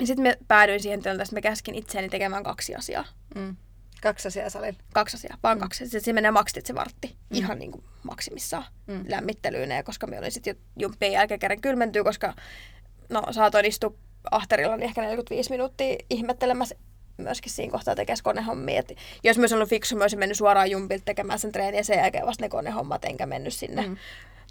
Ja 0.00 0.06
sitten 0.06 0.22
me 0.22 0.38
päädyin 0.48 0.80
siihen 0.80 1.02
tilanteeseen, 1.02 1.38
että 1.38 1.48
mä 1.48 1.52
käskin 1.52 1.74
itseäni 1.74 2.08
tekemään 2.08 2.42
kaksi 2.42 2.74
asiaa. 2.74 3.04
Mm. 3.34 3.56
Kaksi 4.02 4.28
asiaa 4.28 4.50
salilla? 4.50 4.78
Kaksi 4.94 5.16
asiaa, 5.16 5.38
vaan 5.42 5.58
mm. 5.58 5.60
kaksi. 5.60 5.84
Sitten 5.84 6.00
se 6.00 6.12
menee 6.12 6.30
maksit 6.30 6.66
se 6.66 6.74
vartti. 6.74 7.08
Mm. 7.08 7.36
Ihan 7.36 7.58
niin 7.58 7.72
kuin 7.72 7.84
maksimissaan 8.02 8.64
mm. 8.86 9.04
lämmittelyyn. 9.08 9.84
koska 9.84 10.06
me 10.06 10.18
olin 10.18 10.32
sitten 10.32 10.56
jo 10.56 10.62
jumppien 10.78 11.12
jälkeen 11.12 11.40
kerran 11.40 11.60
kylmentyä, 11.60 12.04
koska 12.04 12.34
no 13.08 13.22
saatoin 13.30 13.64
istua 13.64 13.94
ahterilla 14.30 14.76
niin 14.76 14.84
ehkä 14.84 15.02
45 15.02 15.50
minuuttia 15.50 15.96
ihmettelemässä 16.10 16.74
myöskin 17.16 17.52
siinä 17.52 17.72
kohtaa 17.72 17.94
tekee 17.94 18.16
konehommia. 18.22 18.80
Et 18.80 18.96
jos 19.24 19.38
olisin 19.38 19.56
ollut 19.56 19.68
fiksu, 19.68 19.96
mä 19.96 20.04
olisin 20.04 20.18
mennyt 20.18 20.38
suoraan 20.38 20.70
jumpilta 20.70 21.04
tekemään 21.04 21.38
sen 21.38 21.52
treeniä 21.52 21.80
ja 21.80 21.84
sen 21.84 21.98
jälkeen 21.98 22.26
vasta 22.26 22.44
ne 22.44 22.48
konehommat, 22.48 23.04
enkä 23.04 23.26
mennyt 23.26 23.54
sinne. 23.54 23.86
Mm. 23.86 23.96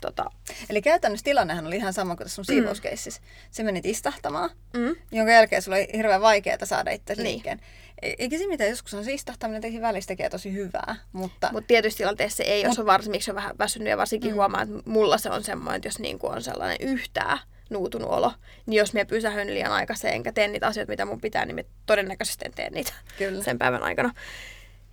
Tota. 0.01 0.31
Eli 0.69 0.81
käytännössä 0.81 1.23
tilannehan 1.23 1.67
oli 1.67 1.75
ihan 1.75 1.93
sama 1.93 2.15
kuin 2.15 2.25
tässä 2.25 2.35
sun 2.35 2.45
mm. 2.47 2.53
siivouskeississä. 2.53 3.21
Se 3.51 3.63
menit 3.63 3.85
istahtamaan, 3.85 4.49
mm. 4.73 4.95
jonka 5.11 5.31
jälkeen 5.31 5.61
sulla 5.61 5.77
oli 5.77 5.87
hirveän 5.93 6.21
vaikeaa 6.21 6.65
saada 6.65 6.91
itse 6.91 7.15
niin. 7.15 7.23
liikkeen. 7.23 7.59
E- 8.01 8.13
eikä 8.17 8.37
se 8.37 8.47
mitään, 8.47 8.69
joskus 8.69 8.93
on 8.93 9.03
se 9.03 9.13
istahtaminen 9.13 9.61
teihin 9.61 9.81
välissä 9.81 10.07
tekee 10.07 10.29
tosi 10.29 10.53
hyvää. 10.53 10.95
Mutta 11.11 11.49
Mut 11.51 11.67
tietysti 11.67 11.97
tilanteessa 11.97 12.37
se 12.37 12.43
ei, 12.43 12.61
jos 12.61 12.79
on 12.79 12.85
varsinkin 12.85 13.21
on 13.29 13.35
vähän 13.35 13.57
väsynyt 13.59 13.87
ja 13.87 13.97
varsinkin 13.97 14.31
mm. 14.31 14.35
huomaa, 14.35 14.61
että 14.61 14.75
mulla 14.85 15.17
se 15.17 15.29
on 15.29 15.43
semmoinen, 15.43 15.75
että 15.75 15.87
jos 15.87 15.99
niin 15.99 16.19
on 16.21 16.43
sellainen 16.43 16.77
yhtää 16.79 17.37
nuutunut 17.69 18.09
olo, 18.09 18.33
niin 18.65 18.77
jos 18.77 18.93
me 18.93 19.05
pysähyn 19.05 19.53
liian 19.53 19.71
aikaisin 19.71 20.09
enkä 20.09 20.31
tee 20.31 20.47
niitä 20.47 20.67
asioita, 20.67 20.91
mitä 20.91 21.05
mun 21.05 21.21
pitää, 21.21 21.45
niin 21.45 21.55
me 21.55 21.65
todennäköisesti 21.85 22.45
en 22.45 22.53
tee 22.53 22.69
niitä 22.69 22.93
Kyllä. 23.17 23.43
sen 23.43 23.57
päivän 23.57 23.83
aikana. 23.83 24.13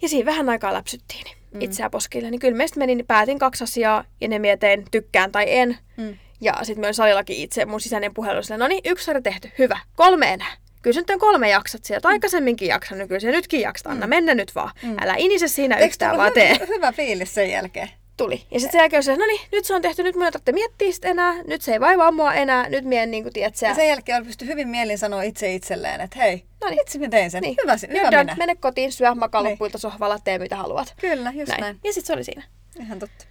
Ja 0.03 0.09
siinä 0.09 0.27
vähän 0.27 0.49
aikaa 0.49 0.73
läpsyttiin 0.73 1.25
niin 1.25 1.38
mm. 1.55 1.61
itseä 1.61 1.91
poskille. 1.91 2.31
Niin 2.31 2.41
kyllä 2.41 2.57
meistä 2.57 2.79
meni, 2.79 2.95
niin 2.95 3.07
päätin 3.07 3.39
kaksi 3.39 3.65
asiaa 3.65 4.05
ja 4.21 4.29
ne 4.29 4.39
mietin 4.39 4.85
tykkään 4.91 5.33
tai 5.33 5.45
en. 5.49 5.79
Mm. 5.97 6.17
Ja 6.41 6.55
sitten 6.63 6.81
myös 6.81 6.97
salillakin 6.97 7.37
itse 7.37 7.65
mun 7.65 7.81
sisäinen 7.81 8.15
puhelu 8.15 8.41
no 8.59 8.69
niin, 8.69 8.81
yksi 8.85 9.05
sarja 9.05 9.23
tehty, 9.23 9.51
hyvä, 9.59 9.79
kolme 9.97 10.33
enää. 10.33 10.53
Kyllä 10.83 10.95
se 10.95 11.01
nyt 11.01 11.11
on 11.11 11.19
kolme 11.19 11.51
jaksat 11.51 11.85
sieltä, 11.85 12.09
aikaisemminkin 12.09 12.69
jaksanut, 12.69 13.09
kyllä 13.09 13.21
se 13.21 13.31
nytkin 13.31 13.61
jaksat, 13.61 13.93
anna 13.93 14.07
mm. 14.07 14.11
mennä 14.11 14.35
nyt 14.35 14.55
vaan. 14.55 14.71
Mm. 14.83 14.97
Älä 15.01 15.15
inise 15.19 15.49
siinä 15.49 15.77
Eikö 15.77 15.87
yhtään, 15.87 16.17
vaan 16.17 16.33
tee. 16.33 16.57
Hyvä 16.69 16.93
fiilis 16.93 17.35
sen 17.35 17.51
jälkeen 17.51 17.89
tuli. 18.19 18.47
Ja 18.51 18.61
sitten 18.61 18.73
sen 18.73 18.79
jälkeen 18.79 19.03
se, 19.03 19.17
no 19.17 19.27
niin, 19.27 19.41
nyt 19.53 19.65
se 19.65 19.75
on 19.75 19.83
tehty, 19.83 20.03
nyt 20.03 20.15
minun 20.15 20.25
ei 20.27 20.33
tarvitse 20.33 20.53
miettiä 20.53 20.93
sitä 20.93 21.09
enää, 21.09 21.43
nyt 21.43 21.63
se 21.63 21.73
ei 21.73 21.81
vaivaa 21.81 22.11
mua 22.11 22.35
enää, 22.35 22.69
nyt 22.69 22.85
mien 22.85 23.11
niin 23.11 23.23
kuin, 23.23 23.33
tiedät, 23.33 23.63
Ja 23.63 23.75
sen 23.75 23.89
jälkeen 23.89 24.27
pysty 24.27 24.47
hyvin 24.47 24.69
mielin 24.69 24.99
sanoa 24.99 25.23
itse 25.23 25.55
itselleen, 25.55 26.01
että 26.01 26.19
hei, 26.19 26.45
no 26.61 26.69
niin. 26.69 26.81
itse 26.81 26.99
mä 26.99 27.09
tein 27.09 27.31
sen, 27.31 27.43
niin. 27.43 27.57
hyvä, 27.63 27.77
hyvä 27.99 28.23
minä. 28.23 28.37
Mene 28.39 28.55
kotiin, 28.55 28.93
syö 28.93 29.15
makaloppuilta 29.15 29.77
niin. 29.77 29.81
sohvalla, 29.81 30.19
tee 30.19 30.39
mitä 30.39 30.57
haluat. 30.57 30.95
Kyllä, 31.01 31.33
just 31.35 31.49
näin. 31.49 31.61
näin. 31.61 31.81
Ja 31.85 31.93
sitten 31.93 32.07
se 32.07 32.13
oli 32.13 32.25
siinä. 32.25 32.43
Ihan 32.81 32.99
totta. 32.99 33.25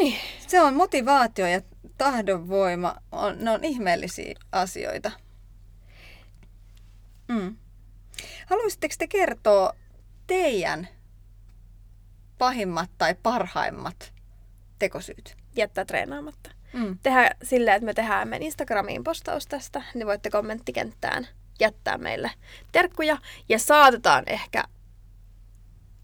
Niin. 0.00 0.14
Se 0.46 0.60
on 0.60 0.74
motivaatio 0.74 1.46
ja 1.46 1.60
tahdonvoima, 1.98 2.94
on, 3.12 3.36
ne 3.38 3.50
on 3.50 3.64
ihmeellisiä 3.64 4.34
asioita. 4.52 5.10
Mm. 7.28 7.56
Haluaisitteko 8.46 8.94
te 8.98 9.06
kertoa 9.06 9.72
teidän 10.26 10.88
pahimmat 12.38 12.90
tai 12.98 13.14
parhaimmat 13.22 14.12
tekosyyt? 14.78 15.36
Jättää 15.56 15.84
treenaamatta. 15.84 16.50
Mm. 16.72 16.98
Tehdä 17.02 17.30
sillä, 17.42 17.74
että 17.74 17.86
me 17.86 17.94
tehdään 17.94 18.28
meidän 18.28 18.46
Instagramiin 18.46 19.04
postaus 19.04 19.46
tästä, 19.46 19.82
niin 19.94 20.06
voitte 20.06 20.30
kommenttikenttään 20.30 21.28
jättää 21.60 21.98
meille 21.98 22.30
terkkuja 22.72 23.18
ja 23.48 23.58
saatetaan 23.58 24.24
ehkä 24.26 24.64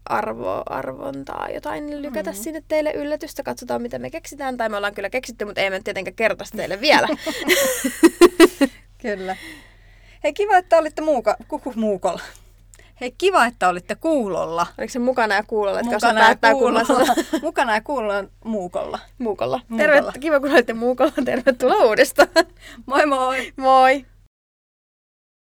arvo, 0.05 0.63
arvontaa 0.65 1.49
jotain 1.53 2.01
lykätä 2.01 2.31
mm. 2.31 2.37
sinne 2.37 2.63
teille 2.67 2.91
yllätystä. 2.91 3.43
Katsotaan, 3.43 3.81
mitä 3.81 3.99
me 3.99 4.09
keksitään. 4.09 4.57
Tai 4.57 4.69
me 4.69 4.77
ollaan 4.77 4.95
kyllä 4.95 5.09
keksitty, 5.09 5.45
mutta 5.45 5.61
ei 5.61 5.69
me 5.69 5.79
tietenkään 5.79 6.15
kertoa 6.15 6.47
teille 6.55 6.81
vielä. 6.81 7.07
kyllä. 9.01 9.35
Hei, 10.23 10.33
kiva, 10.33 10.57
että 10.57 10.77
olitte 10.77 11.01
muuka, 11.01 11.35
kuhu 11.47 11.73
muukolla. 11.75 12.21
Hei, 13.01 13.15
kiva, 13.17 13.45
että 13.45 13.69
olitte 13.69 13.95
kuulolla. 13.95 14.67
Oliko 14.77 14.91
se 14.91 14.99
mukana 14.99 15.35
ja 15.35 15.43
kuulolla? 15.43 15.79
Että 15.79 15.91
mukana, 15.91 16.29
ja 16.29 16.35
kuulolla. 16.35 17.15
mukana 17.41 17.73
ja 17.73 17.81
kuulolla 17.81 18.23
muukolla. 18.43 18.99
Muukolla. 19.17 19.59
muukolla. 19.69 19.93
Terve, 19.93 20.19
kiva, 20.19 20.39
kun 20.39 20.51
olitte 20.51 20.73
muukolla. 20.73 21.11
Tervetuloa 21.25 21.85
uudestaan. 21.85 22.27
moi 22.85 23.05
moi. 23.05 23.53
Moi. 23.57 24.05